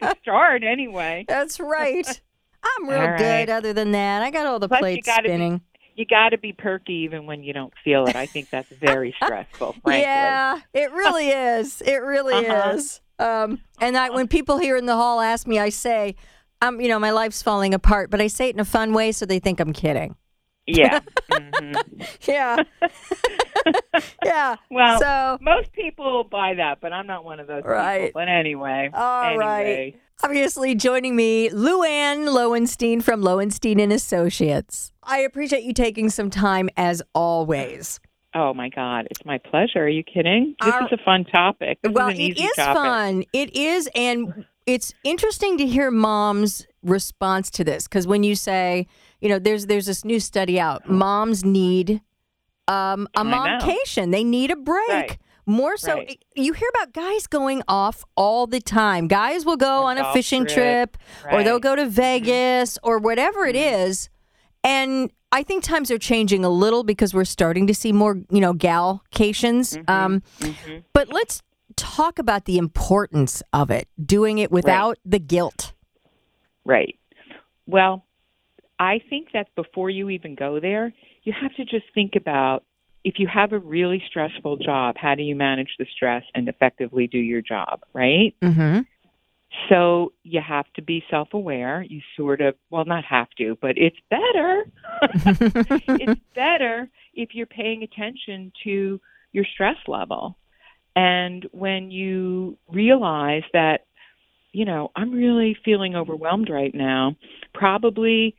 the 0.00 0.14
start 0.20 0.62
anyway. 0.62 1.24
That's 1.28 1.58
right. 1.60 2.20
I'm 2.62 2.88
real 2.90 2.98
right. 3.00 3.18
good. 3.46 3.50
Other 3.50 3.72
than 3.72 3.92
that, 3.92 4.22
I 4.22 4.30
got 4.30 4.44
all 4.46 4.58
the 4.58 4.68
Plus, 4.68 4.80
plates 4.80 5.06
be- 5.06 5.12
spinning. 5.12 5.62
You 5.96 6.04
got 6.04 6.30
to 6.30 6.38
be 6.38 6.52
perky 6.52 6.92
even 6.92 7.24
when 7.24 7.42
you 7.42 7.54
don't 7.54 7.72
feel 7.84 8.06
it. 8.06 8.16
I 8.16 8.26
think 8.26 8.48
that's 8.50 8.68
very 8.68 9.14
stressful, 9.24 9.76
frankly. 9.82 10.02
Yeah, 10.02 10.60
it 10.74 10.92
really 10.92 11.28
is. 11.30 11.80
It 11.80 12.02
really 12.02 12.46
Uh-huh. 12.46 12.72
is. 12.74 13.00
Um, 13.18 13.60
and 13.80 13.96
I, 13.96 14.10
when 14.10 14.28
people 14.28 14.58
here 14.58 14.76
in 14.76 14.84
the 14.86 14.94
hall 14.96 15.20
ask 15.20 15.46
me, 15.46 15.58
I 15.58 15.68
say, 15.70 16.16
"I'm, 16.62 16.80
you 16.80 16.88
know, 16.88 16.98
my 16.98 17.10
life's 17.10 17.42
falling 17.42 17.74
apart," 17.74 18.10
but 18.10 18.20
I 18.20 18.26
say 18.26 18.48
it 18.48 18.54
in 18.54 18.60
a 18.60 18.64
fun 18.64 18.92
way, 18.92 19.12
so 19.12 19.26
they 19.26 19.38
think 19.38 19.60
I'm 19.60 19.72
kidding. 19.72 20.16
Yeah. 20.66 21.00
hmm 21.32 21.72
Yeah, 22.28 22.62
yeah. 24.24 24.56
Well, 24.70 25.00
so 25.00 25.38
most 25.40 25.72
people 25.72 26.24
buy 26.24 26.54
that, 26.54 26.78
but 26.80 26.92
I'm 26.92 27.06
not 27.06 27.24
one 27.24 27.40
of 27.40 27.46
those 27.46 27.62
Right. 27.64 28.06
people. 28.08 28.20
But 28.20 28.28
anyway, 28.28 28.90
All 28.94 29.36
right. 29.36 29.60
anyway. 29.66 29.96
obviously 30.22 30.74
joining 30.74 31.16
me, 31.16 31.48
Luann 31.50 32.32
Lowenstein 32.32 33.00
from 33.00 33.20
Lowenstein 33.22 33.80
and 33.80 33.92
Associates. 33.92 34.92
I 35.02 35.18
appreciate 35.20 35.64
you 35.64 35.72
taking 35.72 36.08
some 36.10 36.30
time 36.30 36.68
as 36.76 37.02
always. 37.14 38.00
Oh 38.34 38.54
my 38.54 38.68
God, 38.68 39.08
it's 39.10 39.24
my 39.24 39.38
pleasure. 39.38 39.80
Are 39.80 39.88
you 39.88 40.04
kidding? 40.04 40.54
This 40.64 40.72
Our- 40.72 40.84
is 40.86 40.92
a 40.92 41.04
fun 41.04 41.24
topic. 41.24 41.78
This 41.82 41.92
well, 41.92 42.08
is 42.10 42.18
it 42.18 42.38
is 42.40 42.52
topic. 42.54 42.74
fun. 42.76 43.24
It 43.32 43.56
is, 43.56 43.88
and 43.94 44.44
it's 44.74 44.94
interesting 45.04 45.58
to 45.58 45.66
hear 45.66 45.90
mom's 45.90 46.66
response 46.82 47.50
to 47.50 47.64
this 47.64 47.84
because 47.86 48.06
when 48.06 48.22
you 48.22 48.34
say, 48.34 48.86
you 49.20 49.28
know, 49.28 49.38
there's 49.38 49.66
there's 49.66 49.86
this 49.86 50.04
new 50.04 50.20
study 50.20 50.58
out. 50.58 50.88
Moms 50.88 51.44
need 51.44 52.00
um, 52.68 53.08
a 53.14 53.24
momcation. 53.24 54.10
They 54.10 54.24
need 54.24 54.50
a 54.50 54.56
break. 54.56 54.88
Right. 54.88 55.18
More 55.46 55.76
so, 55.76 55.94
Right. 55.94 56.22
you 56.36 56.52
hear 56.52 56.68
about 56.74 56.92
guys 56.92 57.26
going 57.26 57.62
off 57.66 58.04
all 58.16 58.46
the 58.46 58.60
time. 58.60 59.08
Guys 59.08 59.44
will 59.44 59.56
go 59.56 59.82
on 59.84 59.98
a 59.98 60.12
fishing 60.12 60.44
trip. 60.44 60.96
trip, 60.96 61.32
or 61.32 61.42
they'll 61.42 61.58
go 61.58 61.74
to 61.74 61.86
Vegas, 61.86 62.78
or 62.84 62.98
whatever 62.98 63.46
it 63.46 63.56
is. 63.56 64.10
And 64.62 65.10
I 65.32 65.42
think 65.42 65.64
times 65.64 65.90
are 65.90 65.98
changing 65.98 66.44
a 66.44 66.50
little 66.50 66.84
because 66.84 67.14
we're 67.14 67.24
starting 67.24 67.66
to 67.66 67.74
see 67.74 67.92
more, 67.92 68.20
you 68.30 68.40
know, 68.40 68.52
galcations. 68.54 69.76
Mm-hmm. 69.76 69.90
Um, 69.90 70.22
but 70.92 71.12
let's 71.12 71.42
talk 71.80 72.18
about 72.18 72.44
the 72.44 72.58
importance 72.58 73.42
of 73.52 73.70
it, 73.70 73.88
doing 74.04 74.38
it 74.38 74.52
without 74.52 74.98
the 75.04 75.18
guilt. 75.18 75.72
Right. 76.64 76.98
Well, 77.66 78.04
I 78.78 79.00
think 79.08 79.28
that 79.32 79.54
before 79.56 79.88
you 79.88 80.10
even 80.10 80.34
go 80.34 80.60
there, 80.60 80.92
you 81.22 81.32
have 81.40 81.54
to 81.56 81.64
just 81.64 81.86
think 81.94 82.16
about 82.16 82.64
if 83.02 83.14
you 83.18 83.26
have 83.32 83.52
a 83.52 83.58
really 83.58 84.02
stressful 84.06 84.58
job, 84.58 84.96
how 84.98 85.14
do 85.14 85.22
you 85.22 85.34
manage 85.34 85.70
the 85.78 85.86
stress 85.94 86.22
and 86.34 86.48
effectively 86.48 87.06
do 87.06 87.18
your 87.18 87.40
job, 87.40 87.80
right? 87.94 88.34
Mm-hmm. 88.42 88.80
So 89.68 90.12
you 90.22 90.40
have 90.46 90.66
to 90.74 90.82
be 90.82 91.02
self 91.10 91.28
aware. 91.32 91.82
You 91.82 92.00
sort 92.16 92.40
of, 92.42 92.54
well, 92.68 92.84
not 92.84 93.04
have 93.04 93.28
to, 93.38 93.56
but 93.60 93.76
it's 93.76 93.96
better. 94.10 94.64
it's 95.98 96.20
better 96.34 96.88
if 97.14 97.30
you're 97.34 97.46
paying 97.46 97.82
attention 97.82 98.52
to 98.64 99.00
your 99.32 99.44
stress 99.54 99.76
level. 99.88 100.36
And 100.96 101.46
when 101.52 101.90
you 101.90 102.58
realize 102.68 103.42
that, 103.52 103.86
you 104.52 104.64
know, 104.64 104.90
I'm 104.96 105.12
really 105.12 105.56
feeling 105.64 105.94
overwhelmed 105.94 106.50
right 106.50 106.74
now, 106.74 107.16
probably 107.54 108.34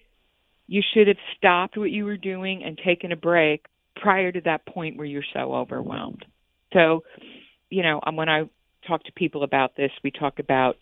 you 0.68 0.82
should 0.94 1.08
have 1.08 1.18
stopped 1.38 1.78
what 1.78 1.92
you 1.92 2.06
were 2.06 2.18
doing 2.18 2.64
and 2.64 2.78
taken 2.78 3.12
a 3.12 3.16
break 3.16 3.66
prior 3.96 4.32
to 4.32 4.42
that 4.42 4.66
point 4.66 4.98
where 4.98 5.06
you're 5.06 5.24
so 5.34 5.54
overwhelmed. 5.54 6.26
So, 6.74 7.04
you 7.70 7.84
know, 7.84 8.00
um, 8.06 8.16
when 8.16 8.30
I 8.30 8.44
talk 8.88 9.04
to 9.06 9.12
people 9.12 9.44
about 9.44 9.76
this, 9.76 9.92
we 10.04 10.12
talk 10.12 10.40
about, 10.40 10.78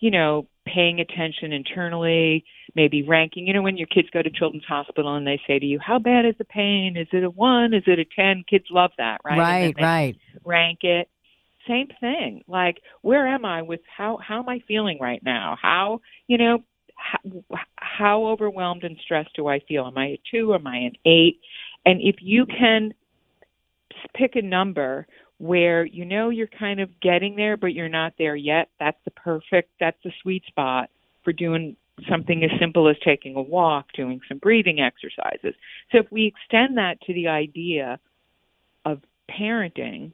you 0.00 0.10
know, 0.10 0.46
paying 0.72 1.00
attention 1.00 1.52
internally, 1.52 2.44
maybe 2.74 3.02
ranking. 3.02 3.46
You 3.46 3.54
know, 3.54 3.62
when 3.62 3.76
your 3.76 3.86
kids 3.86 4.08
go 4.12 4.22
to 4.22 4.30
Children's 4.30 4.64
Hospital 4.64 5.14
and 5.16 5.26
they 5.26 5.40
say 5.46 5.58
to 5.58 5.66
you, 5.66 5.78
"How 5.78 5.98
bad 5.98 6.24
is 6.24 6.34
the 6.38 6.44
pain? 6.44 6.96
Is 6.96 7.08
it 7.12 7.24
a 7.24 7.30
one? 7.30 7.74
Is 7.74 7.84
it 7.86 7.98
a 7.98 8.04
ten? 8.04 8.44
Kids 8.48 8.66
love 8.70 8.90
that, 8.98 9.20
right? 9.24 9.38
Right, 9.38 9.74
right. 9.80 10.16
rank 10.44 10.80
it. 10.82 11.08
same 11.66 11.88
thing. 12.00 12.44
Like, 12.48 12.80
where 13.02 13.26
am 13.26 13.44
I 13.44 13.62
with 13.62 13.80
how 13.94 14.18
how 14.18 14.38
am 14.38 14.48
I 14.48 14.60
feeling 14.66 14.98
right 15.00 15.22
now? 15.22 15.56
How 15.60 16.00
you 16.26 16.38
know 16.38 16.58
how, 16.96 17.18
how 17.76 18.26
overwhelmed 18.26 18.84
and 18.84 18.96
stressed 19.02 19.34
do 19.36 19.46
I 19.46 19.60
feel? 19.60 19.86
Am 19.86 19.98
I 19.98 20.06
a 20.06 20.20
two? 20.30 20.54
Am 20.54 20.66
I 20.66 20.76
an 20.78 20.92
eight? 21.04 21.40
And 21.84 22.00
if 22.00 22.16
you 22.20 22.46
can 22.46 22.92
pick 24.14 24.36
a 24.36 24.42
number 24.42 25.06
where 25.38 25.84
you 25.84 26.04
know 26.04 26.30
you're 26.30 26.48
kind 26.48 26.80
of 26.80 27.00
getting 27.00 27.36
there, 27.36 27.56
but 27.56 27.72
you're 27.72 27.88
not 27.88 28.14
there 28.18 28.36
yet, 28.36 28.68
that's 28.78 28.98
the 29.04 29.10
perfect, 29.12 29.70
that's 29.80 29.98
the 30.04 30.12
sweet 30.22 30.44
spot 30.46 30.90
for 31.24 31.32
doing 31.32 31.76
something 32.08 32.44
as 32.44 32.50
simple 32.60 32.88
as 32.88 32.96
taking 33.04 33.34
a 33.36 33.42
walk, 33.42 33.86
doing 33.94 34.20
some 34.28 34.38
breathing 34.38 34.80
exercises. 34.80 35.54
So 35.90 35.98
if 35.98 36.06
we 36.10 36.26
extend 36.26 36.76
that 36.78 37.00
to 37.02 37.14
the 37.14 37.28
idea 37.28 37.98
of 38.84 39.00
parenting, 39.30 40.12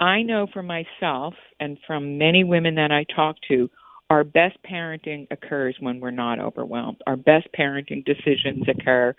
I 0.00 0.22
know 0.22 0.46
for 0.52 0.62
myself 0.62 1.34
and 1.60 1.78
from 1.86 2.18
many 2.18 2.44
women 2.44 2.74
that 2.76 2.90
I 2.90 3.04
talk 3.14 3.36
to, 3.48 3.70
our 4.10 4.24
best 4.24 4.56
parenting 4.70 5.26
occurs 5.30 5.76
when 5.80 6.00
we're 6.00 6.10
not 6.10 6.38
overwhelmed. 6.38 6.98
Our 7.06 7.16
best 7.16 7.48
parenting 7.58 8.04
decisions 8.04 8.64
occur 8.68 9.14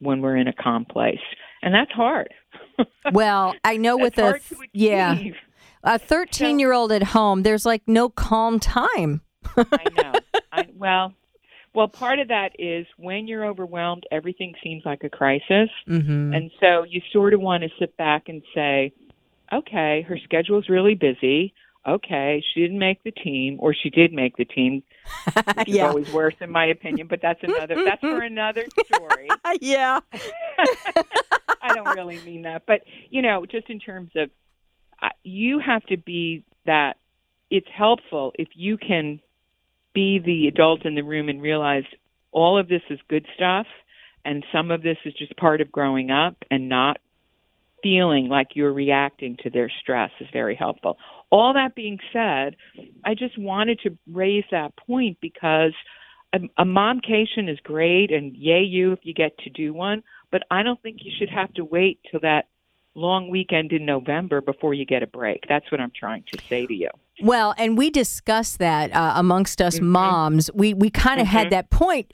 when 0.00 0.20
we're 0.20 0.36
in 0.36 0.48
a 0.48 0.52
calm 0.52 0.84
place. 0.84 1.20
And 1.62 1.74
that's 1.74 1.92
hard. 1.92 2.32
Well, 3.12 3.54
I 3.64 3.76
know 3.76 3.96
with 3.98 4.18
a 4.18 4.40
yeah 4.72 5.18
a 5.84 5.98
13 5.98 6.58
year 6.58 6.72
old 6.72 6.92
at 6.92 7.02
home, 7.02 7.42
there's 7.42 7.64
like 7.66 7.82
no 7.86 8.08
calm 8.08 8.58
time. 8.58 9.20
I 9.56 9.84
know. 9.96 10.12
I, 10.52 10.66
well, 10.76 11.12
well, 11.74 11.88
part 11.88 12.18
of 12.18 12.28
that 12.28 12.52
is 12.58 12.86
when 12.96 13.26
you're 13.28 13.44
overwhelmed, 13.46 14.04
everything 14.10 14.54
seems 14.62 14.82
like 14.84 15.04
a 15.04 15.08
crisis, 15.10 15.68
Mm-hmm. 15.88 16.32
and 16.34 16.50
so 16.60 16.84
you 16.84 17.00
sort 17.12 17.34
of 17.34 17.40
want 17.40 17.62
to 17.62 17.68
sit 17.78 17.96
back 17.96 18.28
and 18.28 18.42
say, 18.54 18.92
"Okay, 19.52 20.02
her 20.08 20.18
schedule's 20.24 20.68
really 20.68 20.94
busy. 20.94 21.52
Okay, 21.88 22.44
she 22.52 22.60
didn't 22.60 22.78
make 22.78 23.02
the 23.04 23.10
team, 23.10 23.56
or 23.58 23.74
she 23.74 23.88
did 23.90 24.12
make 24.12 24.36
the 24.36 24.44
team. 24.44 24.82
Which 25.56 25.68
is 25.68 25.74
Yeah. 25.76 25.88
always 25.88 26.08
worse, 26.12 26.34
in 26.40 26.50
my 26.50 26.66
opinion. 26.66 27.06
But 27.08 27.20
that's 27.22 27.42
another. 27.42 27.76
That's 27.84 28.00
for 28.00 28.20
another 28.22 28.64
story. 28.92 29.28
yeah. 29.60 30.00
I 31.62 31.74
don't 31.74 31.94
really 31.96 32.20
mean 32.20 32.42
that, 32.42 32.62
but 32.66 32.82
you 33.10 33.22
know, 33.22 33.46
just 33.46 33.68
in 33.70 33.78
terms 33.80 34.10
of, 34.16 34.30
uh, 35.02 35.08
you 35.24 35.58
have 35.58 35.84
to 35.86 35.96
be 35.96 36.44
that. 36.66 36.96
It's 37.50 37.66
helpful 37.76 38.32
if 38.38 38.46
you 38.54 38.76
can 38.76 39.18
be 39.92 40.20
the 40.24 40.46
adult 40.46 40.84
in 40.86 40.94
the 40.94 41.02
room 41.02 41.28
and 41.28 41.42
realize 41.42 41.82
all 42.30 42.56
of 42.58 42.68
this 42.68 42.82
is 42.90 43.00
good 43.08 43.26
stuff, 43.34 43.66
and 44.24 44.44
some 44.52 44.70
of 44.70 44.82
this 44.82 44.98
is 45.04 45.12
just 45.14 45.36
part 45.36 45.60
of 45.60 45.72
growing 45.72 46.10
up, 46.12 46.36
and 46.50 46.68
not 46.68 46.98
feeling 47.82 48.28
like 48.28 48.48
you're 48.54 48.72
reacting 48.72 49.36
to 49.42 49.50
their 49.50 49.68
stress 49.80 50.10
is 50.20 50.28
very 50.32 50.54
helpful. 50.54 50.96
All 51.30 51.54
that 51.54 51.74
being 51.74 51.98
said, 52.12 52.56
I 53.04 53.14
just 53.14 53.38
wanted 53.38 53.80
to 53.84 53.96
raise 54.10 54.44
that 54.50 54.76
point 54.76 55.18
because 55.20 55.72
a, 56.32 56.38
a 56.58 56.64
momcation 56.64 57.48
is 57.48 57.58
great, 57.62 58.10
and 58.12 58.36
yay 58.36 58.62
you 58.62 58.92
if 58.92 59.00
you 59.02 59.14
get 59.14 59.36
to 59.38 59.50
do 59.50 59.72
one. 59.72 60.02
But 60.30 60.42
I 60.50 60.62
don't 60.62 60.80
think 60.82 60.98
you 61.02 61.12
should 61.18 61.30
have 61.30 61.52
to 61.54 61.64
wait 61.64 62.00
till 62.10 62.20
that 62.20 62.46
long 62.94 63.30
weekend 63.30 63.72
in 63.72 63.86
November 63.86 64.40
before 64.40 64.74
you 64.74 64.84
get 64.84 65.02
a 65.02 65.06
break. 65.06 65.44
That's 65.48 65.70
what 65.70 65.80
I'm 65.80 65.92
trying 65.94 66.24
to 66.32 66.38
say 66.48 66.66
to 66.66 66.74
you. 66.74 66.90
Well, 67.22 67.54
and 67.58 67.76
we 67.78 67.90
discussed 67.90 68.58
that 68.58 68.92
uh, 68.92 69.12
amongst 69.16 69.60
us 69.60 69.76
Mm-hmm. 69.76 69.86
moms. 69.90 70.50
We 70.54 70.74
we 70.74 70.90
kind 70.90 71.20
of 71.20 71.26
had 71.26 71.50
that 71.50 71.70
point, 71.70 72.12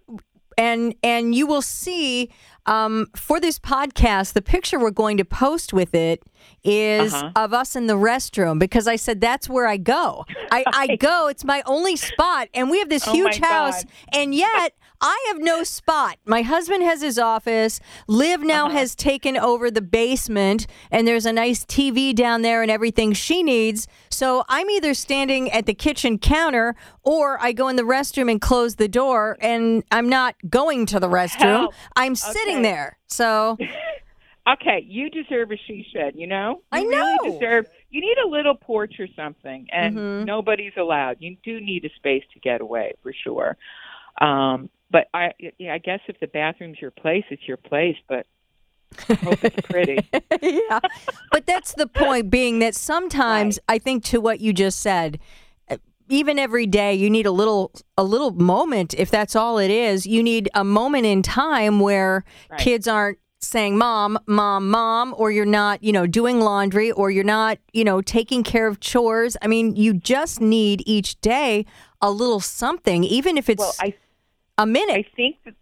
and 0.56 0.94
and 1.02 1.34
you 1.34 1.46
will 1.46 1.62
see 1.62 2.30
um, 2.66 3.06
for 3.14 3.38
this 3.38 3.60
podcast, 3.60 4.32
the 4.32 4.42
picture 4.42 4.76
we're 4.78 4.90
going 4.90 5.16
to 5.18 5.24
post 5.24 5.72
with 5.72 5.94
it 5.94 6.22
is 6.64 7.14
Uh-huh. 7.14 7.30
of 7.36 7.52
us 7.54 7.76
in 7.76 7.86
the 7.86 7.94
restroom 7.94 8.58
because 8.58 8.88
I 8.88 8.96
said 8.96 9.20
that's 9.20 9.48
where 9.48 9.68
I 9.68 9.76
go. 9.76 10.24
I, 10.50 10.64
I 10.66 10.96
go. 11.00 11.28
It's 11.28 11.44
my 11.44 11.62
only 11.66 11.94
spot, 11.94 12.48
and 12.54 12.68
we 12.68 12.80
have 12.80 12.88
this 12.88 13.06
Oh 13.06 13.12
huge 13.12 13.38
house, 13.38 13.84
God. 13.84 13.92
and 14.12 14.34
yet 14.34 14.74
I 15.00 15.24
have 15.28 15.38
no 15.38 15.62
spot. 15.62 16.16
My 16.24 16.42
husband 16.42 16.82
has 16.82 17.02
his 17.02 17.18
office. 17.20 17.78
Liv 18.08 18.40
now 18.40 18.66
Uh-huh. 18.66 18.78
has 18.78 18.94
taken 18.96 19.36
over 19.36 19.70
the 19.70 19.82
basement, 19.82 20.66
and 20.90 21.06
there's 21.06 21.26
a 21.26 21.32
nice 21.32 21.64
TV 21.64 22.12
down 22.14 22.42
there 22.42 22.62
and 22.62 22.70
everything 22.70 23.12
she 23.12 23.44
needs. 23.44 23.86
So 24.16 24.44
I'm 24.48 24.70
either 24.70 24.94
standing 24.94 25.50
at 25.50 25.66
the 25.66 25.74
kitchen 25.74 26.18
counter 26.18 26.74
or 27.02 27.38
I 27.38 27.52
go 27.52 27.68
in 27.68 27.76
the 27.76 27.82
restroom 27.82 28.30
and 28.30 28.40
close 28.40 28.76
the 28.76 28.88
door, 28.88 29.36
and 29.42 29.84
I'm 29.92 30.08
not 30.08 30.36
going 30.48 30.86
to 30.86 30.98
the 30.98 31.06
restroom. 31.08 31.58
Help. 31.60 31.74
I'm 31.96 32.14
sitting 32.14 32.62
there. 32.62 32.96
So 33.06 33.58
Okay, 34.48 34.82
you 34.88 35.10
deserve 35.10 35.50
a 35.50 35.56
she 35.66 35.84
shed, 35.92 36.14
you 36.16 36.26
know? 36.28 36.62
I 36.72 36.82
know. 36.84 36.88
really 36.88 37.30
deserve 37.32 37.66
you 37.90 38.00
need 38.00 38.16
a 38.24 38.28
little 38.28 38.54
porch 38.54 38.94
or 39.00 39.08
something 39.14 39.66
and 39.70 39.96
Mhm. 39.96 40.24
nobody's 40.24 40.72
allowed. 40.78 41.16
You 41.20 41.36
do 41.42 41.60
need 41.60 41.84
a 41.84 41.90
space 41.96 42.24
to 42.32 42.38
get 42.40 42.60
away 42.62 42.92
for 43.02 43.12
sure. 43.12 43.56
Um 44.18 44.70
but 44.90 45.08
I 45.12 45.32
yeah, 45.58 45.74
I 45.74 45.78
guess 45.78 46.00
if 46.06 46.18
the 46.20 46.28
bathroom's 46.28 46.80
your 46.80 46.92
place, 46.92 47.24
it's 47.28 47.46
your 47.46 47.56
place, 47.58 47.96
but 48.08 48.26
hope 49.22 49.44
it's 49.44 49.66
pretty. 49.68 50.08
yeah. 50.42 50.80
But 51.30 51.46
that's 51.46 51.74
the 51.74 51.86
point 51.86 52.30
being 52.30 52.58
that 52.60 52.74
sometimes 52.74 53.58
I 53.68 53.78
think 53.78 54.04
to 54.04 54.20
what 54.20 54.40
you 54.40 54.52
just 54.52 54.80
said, 54.80 55.18
even 56.08 56.38
every 56.38 56.66
day 56.66 56.94
you 56.94 57.10
need 57.10 57.26
a 57.26 57.30
little 57.30 57.72
a 57.98 58.04
little 58.04 58.30
moment 58.30 58.94
if 58.94 59.10
that's 59.10 59.36
all 59.36 59.58
it 59.58 59.70
is. 59.70 60.06
You 60.06 60.22
need 60.22 60.48
a 60.54 60.64
moment 60.64 61.06
in 61.06 61.22
time 61.22 61.80
where 61.80 62.24
Right. 62.50 62.60
kids 62.60 62.86
aren't 62.88 63.18
saying 63.40 63.76
mom 63.76 64.18
mom 64.26 64.70
mom 64.70 65.14
or 65.18 65.30
you're 65.30 65.44
not 65.44 65.82
you 65.82 65.92
know 65.92 66.06
doing 66.06 66.40
laundry 66.40 66.90
or 66.90 67.10
you're 67.10 67.22
not 67.22 67.58
you 67.72 67.84
know 67.84 68.00
taking 68.00 68.42
care 68.42 68.66
of 68.66 68.80
chores 68.80 69.36
i 69.42 69.46
mean 69.46 69.76
you 69.76 69.92
just 69.92 70.40
need 70.40 70.82
each 70.86 71.20
day 71.20 71.64
a 72.00 72.10
little 72.10 72.40
something 72.40 73.04
even 73.04 73.36
if 73.36 73.48
it's 73.50 73.60
well, 73.60 73.74
I 73.78 73.94
a 74.58 74.66
minute 74.66 74.96
I 74.96 75.04
think 75.14 75.36
that 75.44 75.54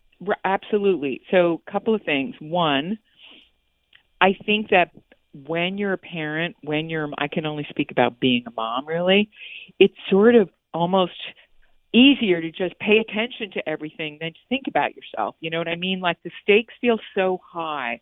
absolutely. 0.44 1.22
So, 1.30 1.60
a 1.66 1.70
couple 1.70 1.94
of 1.94 2.02
things. 2.02 2.34
One, 2.40 2.98
I 4.24 4.34
think 4.46 4.70
that 4.70 4.90
when 5.46 5.76
you're 5.76 5.92
a 5.92 5.98
parent, 5.98 6.56
when 6.62 6.88
you're, 6.88 7.10
I 7.18 7.28
can 7.28 7.44
only 7.44 7.66
speak 7.68 7.90
about 7.90 8.20
being 8.20 8.44
a 8.46 8.50
mom 8.52 8.87
really, 8.87 9.28
it's 9.78 9.94
sort 10.08 10.34
of 10.34 10.48
almost 10.72 11.12
easier 11.92 12.40
to 12.40 12.50
just 12.50 12.78
pay 12.78 12.98
attention 13.06 13.50
to 13.52 13.68
everything 13.68 14.16
than 14.22 14.32
to 14.32 14.38
think 14.48 14.62
about 14.66 14.96
yourself. 14.96 15.37
You 15.40 15.50
know 15.50 15.58
what 15.58 15.68
I 15.68 15.76
mean? 15.76 16.00
Like 16.00 16.16
the 16.24 16.30
stakes 16.42 16.72
feel 16.80 16.98
so 17.14 17.38
high 17.46 18.00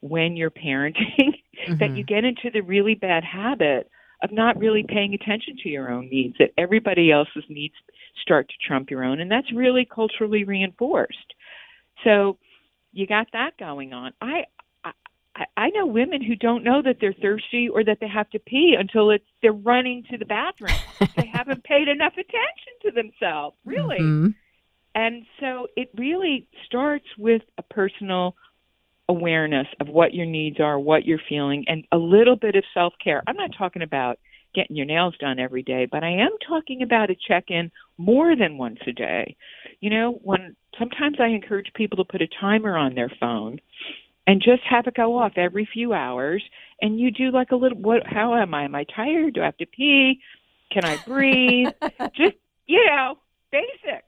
when 0.00 0.34
you're 0.34 0.50
parenting 0.50 0.94
that 1.78 1.90
you 1.90 2.04
mm-hmm. 2.04 2.14
get 2.14 2.24
into 2.24 2.50
the 2.50 2.62
really 2.62 2.94
bad 2.94 3.22
habit 3.22 3.90
of 4.22 4.32
not 4.32 4.58
really 4.58 4.86
paying 4.88 5.12
attention 5.12 5.56
to 5.62 5.68
your 5.68 5.90
own 5.90 6.08
needs, 6.08 6.36
that 6.38 6.52
everybody 6.56 7.12
else's 7.12 7.44
needs 7.50 7.74
start 8.22 8.48
to 8.48 8.54
trump 8.66 8.90
your 8.90 9.04
own. 9.04 9.20
And 9.20 9.30
that's 9.30 9.52
really 9.52 9.84
culturally 9.84 10.44
reinforced. 10.44 11.34
So 12.02 12.38
you 12.92 13.06
got 13.06 13.26
that 13.34 13.58
going 13.58 13.92
on. 13.92 14.14
I, 14.22 14.44
I 15.36 15.44
I 15.56 15.70
know 15.70 15.86
women 15.86 16.22
who 16.22 16.36
don't 16.36 16.64
know 16.64 16.82
that 16.82 16.96
they're 17.00 17.14
thirsty 17.14 17.68
or 17.68 17.84
that 17.84 17.98
they 18.00 18.08
have 18.08 18.30
to 18.30 18.38
pee 18.38 18.76
until 18.78 19.10
it's 19.10 19.24
they're 19.42 19.52
running 19.52 20.04
to 20.10 20.18
the 20.18 20.24
bathroom. 20.24 20.70
they 21.16 21.26
haven't 21.26 21.64
paid 21.64 21.88
enough 21.88 22.14
attention 22.14 22.74
to 22.82 22.90
themselves, 22.90 23.56
really. 23.64 24.00
Mhm. 24.00 24.34
And 24.94 25.24
so 25.38 25.68
it 25.76 25.90
really 25.96 26.48
starts 26.66 27.06
with 27.16 27.42
a 27.58 27.62
personal 27.62 28.36
awareness 29.08 29.66
of 29.80 29.88
what 29.88 30.14
your 30.14 30.26
needs 30.26 30.60
are, 30.60 30.78
what 30.78 31.04
you're 31.04 31.20
feeling, 31.28 31.64
and 31.68 31.84
a 31.92 31.96
little 31.96 32.36
bit 32.36 32.56
of 32.56 32.64
self 32.74 32.94
care. 33.02 33.22
I'm 33.26 33.36
not 33.36 33.50
talking 33.56 33.82
about 33.82 34.18
getting 34.54 34.76
your 34.76 34.86
nails 34.86 35.14
done 35.18 35.38
every 35.38 35.62
day, 35.62 35.86
but 35.90 36.02
I 36.02 36.10
am 36.10 36.30
talking 36.46 36.82
about 36.82 37.10
a 37.10 37.16
check 37.28 37.44
in 37.48 37.70
more 37.98 38.34
than 38.34 38.58
once 38.58 38.80
a 38.86 38.92
day. 38.92 39.36
You 39.80 39.90
know, 39.90 40.18
when 40.22 40.56
sometimes 40.78 41.18
I 41.20 41.26
encourage 41.28 41.72
people 41.74 41.98
to 41.98 42.10
put 42.10 42.22
a 42.22 42.28
timer 42.40 42.76
on 42.76 42.94
their 42.94 43.12
phone 43.20 43.60
and 44.26 44.40
just 44.42 44.62
have 44.68 44.86
it 44.86 44.94
go 44.94 45.18
off 45.18 45.32
every 45.36 45.68
few 45.72 45.92
hours 45.92 46.42
and 46.80 46.98
you 46.98 47.10
do 47.10 47.30
like 47.30 47.50
a 47.50 47.56
little 47.56 47.78
what 47.78 48.06
how 48.06 48.34
am 48.34 48.54
I? 48.54 48.64
Am 48.64 48.74
I 48.74 48.84
tired? 48.84 49.34
Do 49.34 49.42
I 49.42 49.46
have 49.46 49.56
to 49.58 49.66
pee? 49.66 50.20
Can 50.72 50.84
I 50.84 50.96
breathe? 51.06 51.68
just 52.16 52.36
you 52.66 52.84
know, 52.86 53.18
basic. 53.50 54.04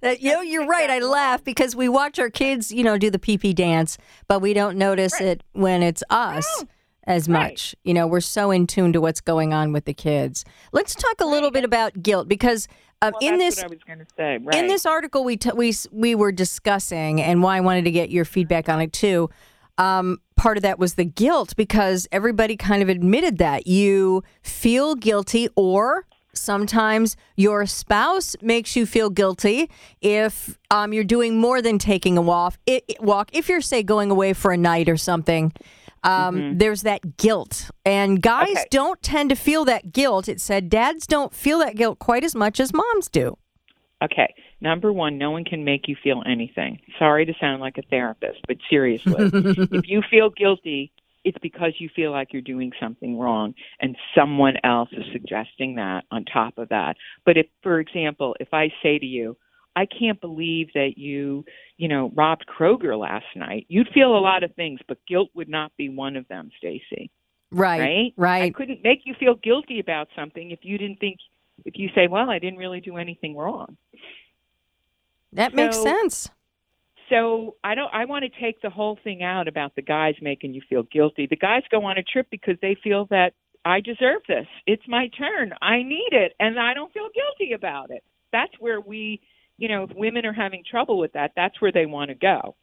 That, 0.00 0.20
you 0.20 0.32
know, 0.32 0.40
you're 0.40 0.66
right. 0.66 0.90
I 0.90 0.98
laugh 0.98 1.44
because 1.44 1.76
we 1.76 1.88
watch 1.88 2.18
our 2.18 2.30
kids, 2.30 2.72
you 2.72 2.82
know, 2.82 2.98
do 2.98 3.10
the 3.10 3.18
pee 3.18 3.38
pee 3.38 3.52
dance, 3.52 3.96
but 4.26 4.40
we 4.40 4.52
don't 4.52 4.76
notice 4.76 5.20
it 5.20 5.42
when 5.52 5.82
it's 5.82 6.02
us 6.10 6.64
as 7.04 7.28
Right. 7.28 7.50
much. 7.50 7.74
You 7.84 7.94
know, 7.94 8.06
we're 8.06 8.20
so 8.20 8.50
in 8.50 8.66
tune 8.66 8.92
to 8.92 9.00
what's 9.00 9.20
going 9.20 9.52
on 9.52 9.72
with 9.72 9.84
the 9.84 9.94
kids. 9.94 10.44
Let's 10.72 10.94
talk 10.94 11.20
a 11.20 11.24
little 11.26 11.50
bit 11.50 11.64
about 11.64 12.02
guilt 12.02 12.28
because 12.28 12.68
uh, 13.02 13.12
Well, 13.20 13.32
in 13.32 13.38
this 13.38 13.62
I 13.62 13.66
was 13.66 13.78
going 13.86 13.98
to 14.00 14.06
say. 14.16 14.38
Right. 14.38 14.56
in 14.56 14.66
this 14.66 14.86
article 14.86 15.24
we 15.24 15.36
t- 15.36 15.52
we 15.54 15.74
we 15.92 16.14
were 16.14 16.32
discussing 16.32 17.20
and 17.20 17.42
why 17.42 17.56
I 17.56 17.60
wanted 17.60 17.84
to 17.84 17.90
get 17.90 18.10
your 18.10 18.24
feedback 18.24 18.68
on 18.68 18.80
it 18.80 18.92
too. 18.92 19.30
Um, 19.78 20.18
part 20.36 20.56
of 20.56 20.64
that 20.64 20.78
was 20.78 20.94
the 20.94 21.04
guilt 21.04 21.54
because 21.56 22.08
everybody 22.10 22.56
kind 22.56 22.82
of 22.82 22.88
admitted 22.88 23.38
that 23.38 23.68
you 23.68 24.24
feel 24.42 24.96
guilty 24.96 25.48
or 25.54 26.04
sometimes 26.34 27.16
your 27.36 27.66
spouse 27.66 28.34
makes 28.42 28.74
you 28.76 28.86
feel 28.86 29.10
guilty 29.10 29.70
if 30.00 30.58
um, 30.70 30.92
you're 30.92 31.04
doing 31.04 31.36
more 31.36 31.62
than 31.62 31.78
taking 31.78 32.18
a 32.18 32.22
walk. 32.22 32.56
It, 32.66 32.84
walk 33.00 33.30
if 33.32 33.48
you're 33.48 33.60
say 33.60 33.82
going 33.82 34.10
away 34.10 34.32
for 34.32 34.52
a 34.52 34.56
night 34.56 34.88
or 34.88 34.96
something. 34.96 35.52
Um, 36.04 36.58
there's 36.58 36.82
that 36.82 37.16
guilt. 37.16 37.70
And 37.84 38.20
guys 38.22 38.50
Okay. 38.50 38.64
don't 38.70 39.00
tend 39.02 39.30
to 39.30 39.36
feel 39.36 39.64
that 39.66 39.92
guilt. 39.92 40.28
It 40.28 40.40
said 40.40 40.68
dads 40.68 41.06
don't 41.06 41.34
feel 41.34 41.58
that 41.60 41.76
guilt 41.76 41.98
quite 41.98 42.24
as 42.24 42.34
much 42.34 42.60
as 42.60 42.72
moms 42.72 43.08
do. 43.08 43.36
Okay. 44.02 44.34
Number 44.60 44.92
one, 44.92 45.18
no 45.18 45.30
one 45.30 45.44
can 45.44 45.64
make 45.64 45.88
you 45.88 45.96
feel 46.02 46.22
anything. 46.26 46.80
Sorry 46.98 47.24
to 47.26 47.34
sound 47.40 47.60
like 47.60 47.78
a 47.78 47.82
therapist, 47.82 48.40
but 48.46 48.56
seriously, 48.68 49.30
if 49.72 49.88
you 49.88 50.02
feel 50.10 50.30
guilty, 50.30 50.92
it's 51.24 51.38
because 51.42 51.74
you 51.78 51.88
feel 51.94 52.10
like 52.12 52.32
you're 52.32 52.42
doing 52.42 52.72
something 52.80 53.18
wrong 53.18 53.54
and 53.80 53.96
someone 54.14 54.54
else 54.64 54.88
is 54.92 55.04
suggesting 55.12 55.74
that 55.76 56.04
on 56.10 56.24
top 56.24 56.58
of 56.58 56.68
that. 56.70 56.96
But 57.26 57.36
if, 57.36 57.46
for 57.62 57.80
example, 57.80 58.36
if 58.40 58.48
I 58.52 58.72
say 58.82 58.98
to 58.98 59.06
you, 59.06 59.36
I 59.78 59.86
can't 59.86 60.20
believe 60.20 60.68
that 60.74 60.94
you, 60.96 61.44
you 61.76 61.86
know, 61.86 62.10
robbed 62.16 62.46
Kroger 62.48 62.98
last 62.98 63.26
night, 63.36 63.64
you'd 63.68 63.88
feel 63.94 64.16
a 64.16 64.18
lot 64.18 64.42
of 64.42 64.52
things, 64.56 64.80
but 64.88 64.98
guilt 65.06 65.30
would 65.34 65.48
not 65.48 65.70
be 65.76 65.88
one 65.88 66.16
of 66.16 66.26
them, 66.26 66.50
Stacy 66.58 67.10
Right. 67.52 67.80
right? 67.80 68.14
I 68.16 68.16
Right. 68.16 68.54
couldn't 68.54 68.82
make 68.82 69.02
you 69.04 69.14
feel 69.20 69.36
guilty 69.36 69.78
about 69.78 70.08
something 70.16 70.50
if 70.50 70.60
you 70.62 70.78
didn't 70.78 70.98
think 70.98 71.18
if 71.64 71.74
you 71.76 71.88
say, 71.94 72.08
"Well, 72.08 72.28
I 72.28 72.38
didn't 72.40 72.58
really 72.58 72.80
do 72.80 72.96
anything 72.96 73.36
wrong." 73.36 73.76
That 75.32 75.54
makes 75.54 75.76
sense. 75.76 76.30
So 77.08 77.56
I 77.64 77.74
don't. 77.74 77.92
I 77.94 78.04
want 78.04 78.24
to 78.24 78.40
take 78.40 78.60
the 78.60 78.70
whole 78.70 78.98
thing 79.04 79.22
out 79.22 79.46
about 79.48 79.74
the 79.76 79.82
guys 79.82 80.14
making 80.20 80.54
you 80.54 80.62
feel 80.68 80.82
guilty. 80.84 81.26
The 81.26 81.36
guys 81.36 81.62
go 81.70 81.84
on 81.84 81.98
a 81.98 82.02
trip 82.02 82.26
because 82.30 82.56
they 82.60 82.76
feel 82.82 83.06
that 83.06 83.32
I 83.64 83.80
deserve 83.80 84.22
this. 84.28 84.46
It's 84.66 84.86
my 84.88 85.08
turn. 85.08 85.52
I 85.62 85.82
need 85.82 86.10
it, 86.12 86.34
and 86.40 86.58
I 86.58 86.74
don't 86.74 86.92
feel 86.92 87.08
guilty 87.14 87.52
about 87.52 87.90
it. 87.90 88.02
That's 88.32 88.52
where 88.60 88.80
we, 88.80 89.20
you 89.58 89.68
know, 89.68 89.82
if 89.84 89.90
women 89.94 90.24
are 90.24 90.32
having 90.32 90.62
trouble 90.68 90.98
with 90.98 91.12
that, 91.12 91.32
that's 91.36 91.60
where 91.60 91.72
they 91.72 91.86
want 91.86 92.08
to 92.10 92.14
go. 92.14 92.56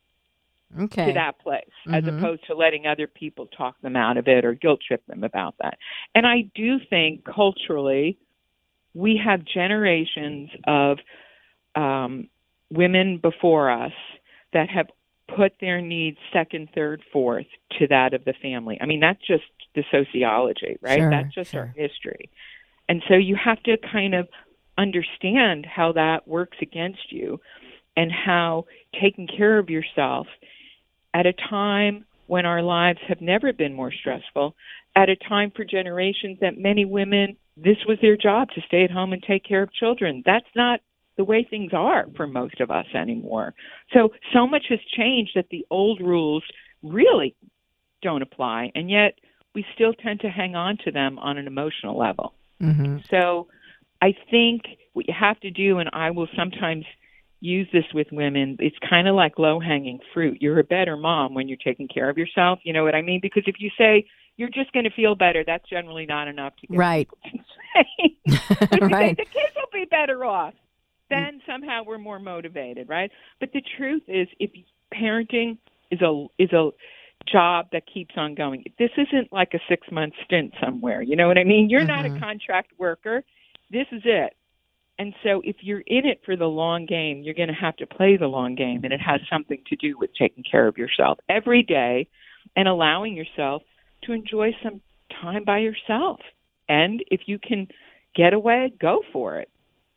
Okay. 0.77 1.05
to 1.05 1.13
that 1.13 1.39
place 1.39 1.63
as 1.93 2.03
Mhm. 2.03 2.17
opposed 2.17 2.45
to 2.47 2.55
letting 2.55 2.85
other 2.85 3.07
people 3.07 3.45
talk 3.47 3.79
them 3.81 3.95
out 3.95 4.17
of 4.17 4.27
it 4.27 4.43
or 4.43 4.53
guilt 4.53 4.81
trip 4.85 5.05
them 5.05 5.23
about 5.23 5.55
that. 5.59 5.77
And 6.13 6.27
I 6.27 6.41
do 6.53 6.79
think 6.79 7.23
culturally, 7.23 8.17
we 8.93 9.15
have 9.17 9.45
generations 9.45 10.49
of 10.65 10.99
um, 11.75 12.29
women 12.71 13.19
before 13.19 13.69
us 13.69 13.93
that 14.53 14.69
have 14.69 14.89
put 15.27 15.53
their 15.59 15.81
needs 15.81 16.17
second, 16.33 16.69
third, 16.73 17.01
fourth 17.11 17.47
to 17.79 17.87
that 17.87 18.13
of 18.13 18.25
the 18.25 18.33
family. 18.41 18.77
I 18.81 18.85
mean, 18.85 18.99
that's 18.99 19.25
just 19.25 19.43
the 19.75 19.83
sociology, 19.91 20.77
right? 20.81 20.99
Sure, 20.99 21.09
that's 21.09 21.33
just 21.33 21.55
our 21.55 21.67
history. 21.75 22.29
And 22.89 23.01
so 23.07 23.15
you 23.15 23.35
have 23.35 23.61
to 23.63 23.77
kind 23.77 24.13
of 24.13 24.27
understand 24.77 25.65
how 25.65 25.93
that 25.93 26.27
works 26.27 26.57
against 26.61 27.11
you 27.11 27.39
and 27.95 28.11
how 28.11 28.65
taking 29.01 29.27
care 29.27 29.57
of 29.57 29.69
yourself 29.69 30.27
at 31.13 31.25
a 31.25 31.33
time 31.49 32.05
when 32.27 32.45
our 32.45 32.61
lives 32.61 32.99
have 33.07 33.21
never 33.21 33.53
been 33.53 33.73
more 33.73 33.91
stressful, 33.91 34.55
at 34.95 35.09
a 35.09 35.15
time 35.15 35.51
for 35.55 35.63
generations 35.63 36.37
that 36.41 36.57
many 36.57 36.85
women, 36.85 37.37
this 37.55 37.77
was 37.87 37.97
their 38.01 38.17
job 38.17 38.49
to 38.49 38.61
stay 38.67 38.83
at 38.83 38.91
home 38.91 39.13
and 39.13 39.23
take 39.23 39.43
care 39.43 39.61
of 39.61 39.73
children. 39.73 40.23
That's 40.25 40.45
not 40.55 40.79
the 41.17 41.23
way 41.23 41.45
things 41.49 41.71
are 41.73 42.05
for 42.15 42.27
most 42.27 42.59
of 42.59 42.71
us 42.71 42.87
anymore. 42.93 43.53
So, 43.93 44.09
so 44.33 44.47
much 44.47 44.65
has 44.69 44.79
changed 44.97 45.31
that 45.35 45.47
the 45.49 45.65
old 45.69 46.01
rules 46.01 46.43
really 46.83 47.35
don't 48.01 48.21
apply, 48.21 48.71
and 48.75 48.89
yet 48.89 49.13
we 49.53 49.65
still 49.73 49.93
tend 49.93 50.21
to 50.21 50.29
hang 50.29 50.55
on 50.55 50.77
to 50.83 50.91
them 50.91 51.17
on 51.19 51.37
an 51.37 51.47
emotional 51.47 51.97
level. 51.97 52.33
hmm 52.59 52.97
So 53.09 53.47
I 54.05 54.13
think 54.29 54.61
what 54.93 55.07
you 55.07 55.15
have 55.19 55.39
to 55.39 55.49
do, 55.49 55.79
and 55.79 55.89
I 55.91 56.11
will 56.11 56.27
sometimes 56.37 56.85
use 57.39 57.67
this 57.73 57.85
with 57.91 58.07
women, 58.11 58.55
it's 58.59 58.75
kind 58.87 59.07
of 59.07 59.15
like 59.15 59.39
low 59.39 59.59
hanging 59.59 59.99
fruit. 60.13 60.37
You're 60.41 60.59
a 60.59 60.63
better 60.63 60.95
mom 60.95 61.33
when 61.33 61.47
you're 61.47 61.57
taking 61.63 61.87
care 61.87 62.07
of 62.09 62.17
yourself. 62.17 62.59
You 62.63 62.73
know 62.73 62.83
what 62.83 62.93
I 62.93 63.01
mean? 63.01 63.19
Because 63.19 63.43
if 63.47 63.55
you 63.57 63.71
say 63.77 64.05
you're 64.37 64.49
just 64.49 64.71
going 64.73 64.83
to 64.83 64.91
feel 64.91 65.15
better, 65.15 65.43
that's 65.45 65.67
generally 65.67 66.05
not 66.05 66.27
enough 66.27 66.53
to 66.57 66.67
get 66.67 66.77
Right. 66.77 67.09
to 67.25 67.37
say. 67.73 68.15
But 68.59 68.73
if 68.73 68.81
you 68.81 68.89
say, 68.89 68.93
Right. 68.93 69.17
the 69.17 69.25
kids 69.25 69.55
will 69.55 69.71
be 69.73 69.85
better 69.89 70.23
off. 70.23 70.53
Mm. 70.53 70.57
Then 71.09 71.41
somehow 71.47 71.83
we're 71.83 71.97
more 71.97 72.19
motivated, 72.19 72.87
right? 72.87 73.11
But 73.39 73.53
the 73.53 73.63
truth 73.77 74.03
is, 74.07 74.27
if 74.39 74.51
parenting 74.93 75.57
is 75.89 76.01
a 76.01 76.27
is 76.37 76.51
a 76.51 76.69
job 77.31 77.67
that 77.71 77.83
keeps 77.91 78.15
on 78.17 78.35
going. 78.35 78.63
This 78.77 78.91
isn't 78.97 79.31
like 79.31 79.53
a 79.53 79.59
six 79.67 79.87
month 79.91 80.13
stint 80.25 80.53
somewhere. 80.63 81.01
You 81.01 81.15
know 81.15 81.27
what 81.27 81.37
I 81.37 81.43
mean? 81.43 81.69
You're 81.69 81.83
not 81.85 82.05
a 82.05 82.09
mm-hmm. 82.09 82.19
contract 82.19 82.71
worker. 82.77 83.23
This 83.69 83.87
is 83.91 84.01
it. 84.05 84.35
And 84.97 85.13
so 85.23 85.41
if 85.43 85.57
you're 85.59 85.83
in 85.85 86.05
it 86.05 86.21
for 86.25 86.37
the 86.37 86.45
long 86.45 86.85
game, 86.85 87.21
you're 87.23 87.33
going 87.33 87.49
to 87.49 87.53
have 87.53 87.75
to 87.77 87.85
play 87.85 88.15
the 88.17 88.27
long 88.27 88.55
game. 88.55 88.81
And 88.83 88.93
it 88.93 89.01
has 89.01 89.19
something 89.29 89.61
to 89.67 89.75
do 89.75 89.97
with 89.97 90.11
taking 90.17 90.43
care 90.49 90.67
of 90.67 90.77
yourself 90.77 91.19
every 91.27 91.63
day 91.63 92.07
and 92.55 92.67
allowing 92.67 93.15
yourself 93.15 93.63
to 94.03 94.13
enjoy 94.13 94.51
some 94.63 94.81
time 95.21 95.43
by 95.43 95.59
yourself. 95.59 96.19
And 96.69 97.03
if 97.11 97.21
you 97.25 97.39
can 97.39 97.67
get 98.15 98.33
away, 98.33 98.71
go 98.79 99.01
for 99.11 99.39
it. 99.39 99.49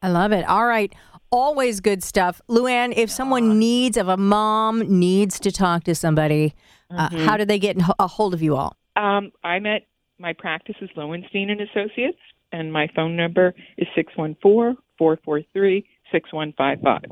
I 0.02 0.08
love 0.08 0.32
it. 0.32 0.44
All 0.46 0.66
right. 0.66 0.92
Always 1.30 1.80
good 1.80 2.02
stuff. 2.02 2.40
Luann, 2.48 2.92
if 2.96 3.10
someone 3.10 3.58
needs, 3.58 3.96
if 3.96 4.06
a 4.06 4.16
mom 4.16 4.80
needs 4.98 5.38
to 5.40 5.52
talk 5.52 5.84
to 5.84 5.94
somebody, 5.94 6.54
uh, 6.90 7.08
how 7.24 7.36
do 7.36 7.44
they 7.44 7.58
get 7.58 7.76
a 7.98 8.06
hold 8.06 8.34
of 8.34 8.42
you 8.42 8.56
all? 8.56 8.76
Um, 8.96 9.30
I'm 9.44 9.66
at 9.66 9.82
my 10.18 10.32
practice 10.32 10.76
is 10.80 10.90
Lowenstein 10.96 11.50
and 11.50 11.60
Associates, 11.60 12.18
and 12.52 12.72
my 12.72 12.88
phone 12.94 13.16
number 13.16 13.54
is 13.76 13.86
six 13.94 14.12
one 14.16 14.36
four 14.42 14.74
four 14.98 15.18
four 15.24 15.42
three 15.52 15.86
six 16.12 16.32
one 16.32 16.52
five 16.56 16.78
five. 16.82 17.10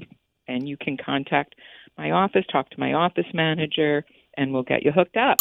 And 0.48 0.68
you 0.68 0.76
can 0.76 0.96
contact 0.96 1.54
my 1.98 2.10
office, 2.10 2.44
talk 2.50 2.70
to 2.70 2.78
my 2.78 2.92
office 2.92 3.26
manager, 3.34 4.04
and 4.36 4.52
we'll 4.52 4.62
get 4.62 4.82
you 4.84 4.92
hooked 4.92 5.16
up. 5.16 5.36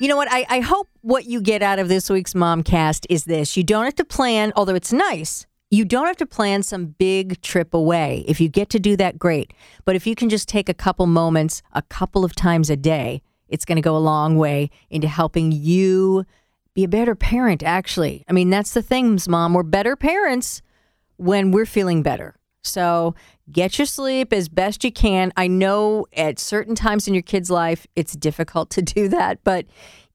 You 0.00 0.08
know 0.08 0.16
what? 0.16 0.28
I, 0.30 0.46
I 0.48 0.60
hope 0.60 0.88
what 1.02 1.26
you 1.26 1.42
get 1.42 1.62
out 1.62 1.78
of 1.78 1.88
this 1.88 2.08
week's 2.08 2.32
Momcast 2.32 3.04
is 3.10 3.24
this. 3.24 3.56
You 3.56 3.62
don't 3.62 3.84
have 3.84 3.94
to 3.96 4.04
plan, 4.04 4.52
although 4.56 4.74
it's 4.74 4.92
nice, 4.92 5.46
you 5.70 5.84
don't 5.84 6.06
have 6.06 6.16
to 6.16 6.26
plan 6.26 6.62
some 6.62 6.86
big 6.98 7.40
trip 7.42 7.74
away. 7.74 8.24
If 8.26 8.40
you 8.40 8.48
get 8.48 8.70
to 8.70 8.80
do 8.80 8.96
that, 8.96 9.18
great. 9.18 9.52
But 9.84 9.94
if 9.94 10.06
you 10.06 10.14
can 10.14 10.28
just 10.28 10.48
take 10.48 10.68
a 10.68 10.74
couple 10.74 11.06
moments 11.06 11.62
a 11.72 11.82
couple 11.82 12.24
of 12.24 12.34
times 12.34 12.70
a 12.70 12.76
day, 12.76 13.22
it's 13.48 13.64
going 13.64 13.76
to 13.76 13.82
go 13.82 13.96
a 13.96 13.98
long 13.98 14.36
way 14.36 14.70
into 14.88 15.06
helping 15.06 15.52
you 15.52 16.24
be 16.80 16.84
a 16.84 17.00
better 17.00 17.14
parent, 17.14 17.62
actually. 17.62 18.24
I 18.28 18.32
mean, 18.32 18.48
that's 18.48 18.72
the 18.72 18.82
things, 18.82 19.28
Mom. 19.28 19.52
We're 19.52 19.62
better 19.62 19.96
parents 19.96 20.62
when 21.16 21.50
we're 21.50 21.66
feeling 21.66 22.02
better. 22.02 22.36
So 22.62 23.14
get 23.50 23.78
your 23.78 23.86
sleep 23.86 24.32
as 24.32 24.48
best 24.48 24.82
you 24.82 24.92
can. 24.92 25.32
I 25.36 25.46
know 25.46 26.06
at 26.14 26.38
certain 26.38 26.74
times 26.74 27.06
in 27.06 27.12
your 27.14 27.22
kid's 27.22 27.50
life, 27.50 27.86
it's 27.96 28.14
difficult 28.14 28.70
to 28.70 28.82
do 28.82 29.08
that, 29.08 29.44
but 29.44 29.66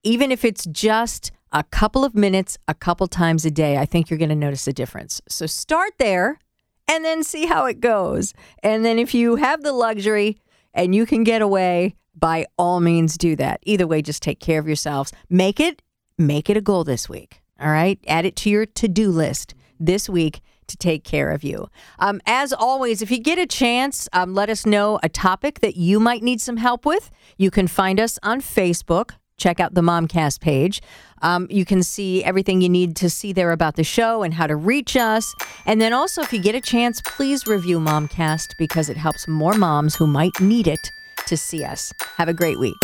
even 0.04 0.32
if 0.32 0.46
it's 0.46 0.66
just 0.66 1.32
a 1.52 1.64
couple 1.64 2.04
of 2.04 2.16
minutes, 2.16 2.58
a 2.68 2.74
couple 2.74 3.08
times 3.08 3.46
a 3.46 3.52
day, 3.52 3.78
I 3.78 3.86
think 3.86 4.10
you're 4.10 4.20
going 4.20 4.30
to 4.30 4.36
notice 4.36 4.68
a 4.68 4.74
difference. 4.74 5.22
So 5.28 5.46
start 5.46 5.94
there 6.00 6.40
and 6.88 7.06
then 7.06 7.24
see 7.24 7.46
how 7.46 7.66
it 7.66 7.80
goes. 7.80 8.34
And 8.62 8.84
then 8.84 9.00
if 9.00 9.14
you 9.14 9.36
have 9.36 9.64
the 9.64 9.72
luxury 9.72 10.38
and 10.74 10.94
you 10.94 11.06
can 11.06 11.24
get 11.24 11.42
away, 11.42 11.96
by 12.16 12.46
all 12.58 12.80
means 12.80 13.18
do 13.18 13.36
that. 13.36 13.60
Either 13.64 13.88
way, 13.88 14.02
just 14.02 14.22
take 14.24 14.40
care 14.40 14.60
of 14.60 14.68
yourselves. 14.68 15.12
Make 15.30 15.60
it 15.60 15.82
make 16.18 16.50
it 16.50 16.58
a 16.58 16.62
goal 16.62 16.84
this 16.84 17.10
week. 17.10 17.42
All 17.60 17.70
right? 17.70 18.00
Add 18.08 18.26
it 18.26 18.36
to 18.38 18.50
your 18.50 18.66
to-do 18.66 19.10
list 19.10 19.56
this 19.80 20.10
week 20.10 20.42
to 20.68 20.78
take 20.78 21.04
care 21.04 21.32
of 21.32 21.44
you. 21.44 21.70
Um, 22.00 22.22
as 22.26 22.52
always, 22.52 23.02
if 23.02 23.12
you 23.12 23.20
get 23.20 23.38
a 23.38 23.46
chance, 23.46 24.10
um, 24.14 24.34
let 24.34 24.50
us 24.50 24.66
know 24.66 25.00
a 25.04 25.10
topic 25.10 25.60
that 25.60 25.76
you 25.76 26.00
might 26.00 26.24
need 26.24 26.42
some 26.42 26.58
help 26.58 26.86
with. 26.86 27.12
You 27.38 27.52
can 27.52 27.68
find 27.68 28.00
us 28.00 28.18
on 28.24 28.42
Facebook. 28.42 29.12
Check 29.38 29.60
out 29.60 29.74
the 29.74 29.82
Momcast 29.82 30.40
page. 30.40 30.82
Um, 31.22 31.48
you 31.50 31.66
can 31.66 31.84
see 31.84 32.24
everything 32.24 32.62
you 32.62 32.70
need 32.70 32.96
to 32.98 33.10
see 33.10 33.34
there 33.34 33.52
about 33.52 33.76
the 33.76 33.84
show 33.84 34.24
and 34.24 34.34
how 34.34 34.48
to 34.48 34.56
reach 34.56 34.96
us. 34.96 35.34
And 35.66 35.82
then 35.82 35.92
also, 35.92 36.22
if 36.22 36.32
you 36.32 36.40
get 36.40 36.56
a 36.56 36.62
chance, 36.62 37.02
please 37.02 37.46
review 37.46 37.80
Momcast 37.80 38.58
because 38.58 38.90
it 38.90 38.98
helps 38.98 39.28
more 39.28 39.54
moms 39.54 39.96
who 39.96 40.08
might 40.08 40.40
need 40.40 40.68
it 40.68 40.92
to 41.28 41.36
see 41.36 41.64
us. 41.66 41.92
Have 42.18 42.30
a 42.30 42.34
great 42.34 42.60
week. 42.60 42.78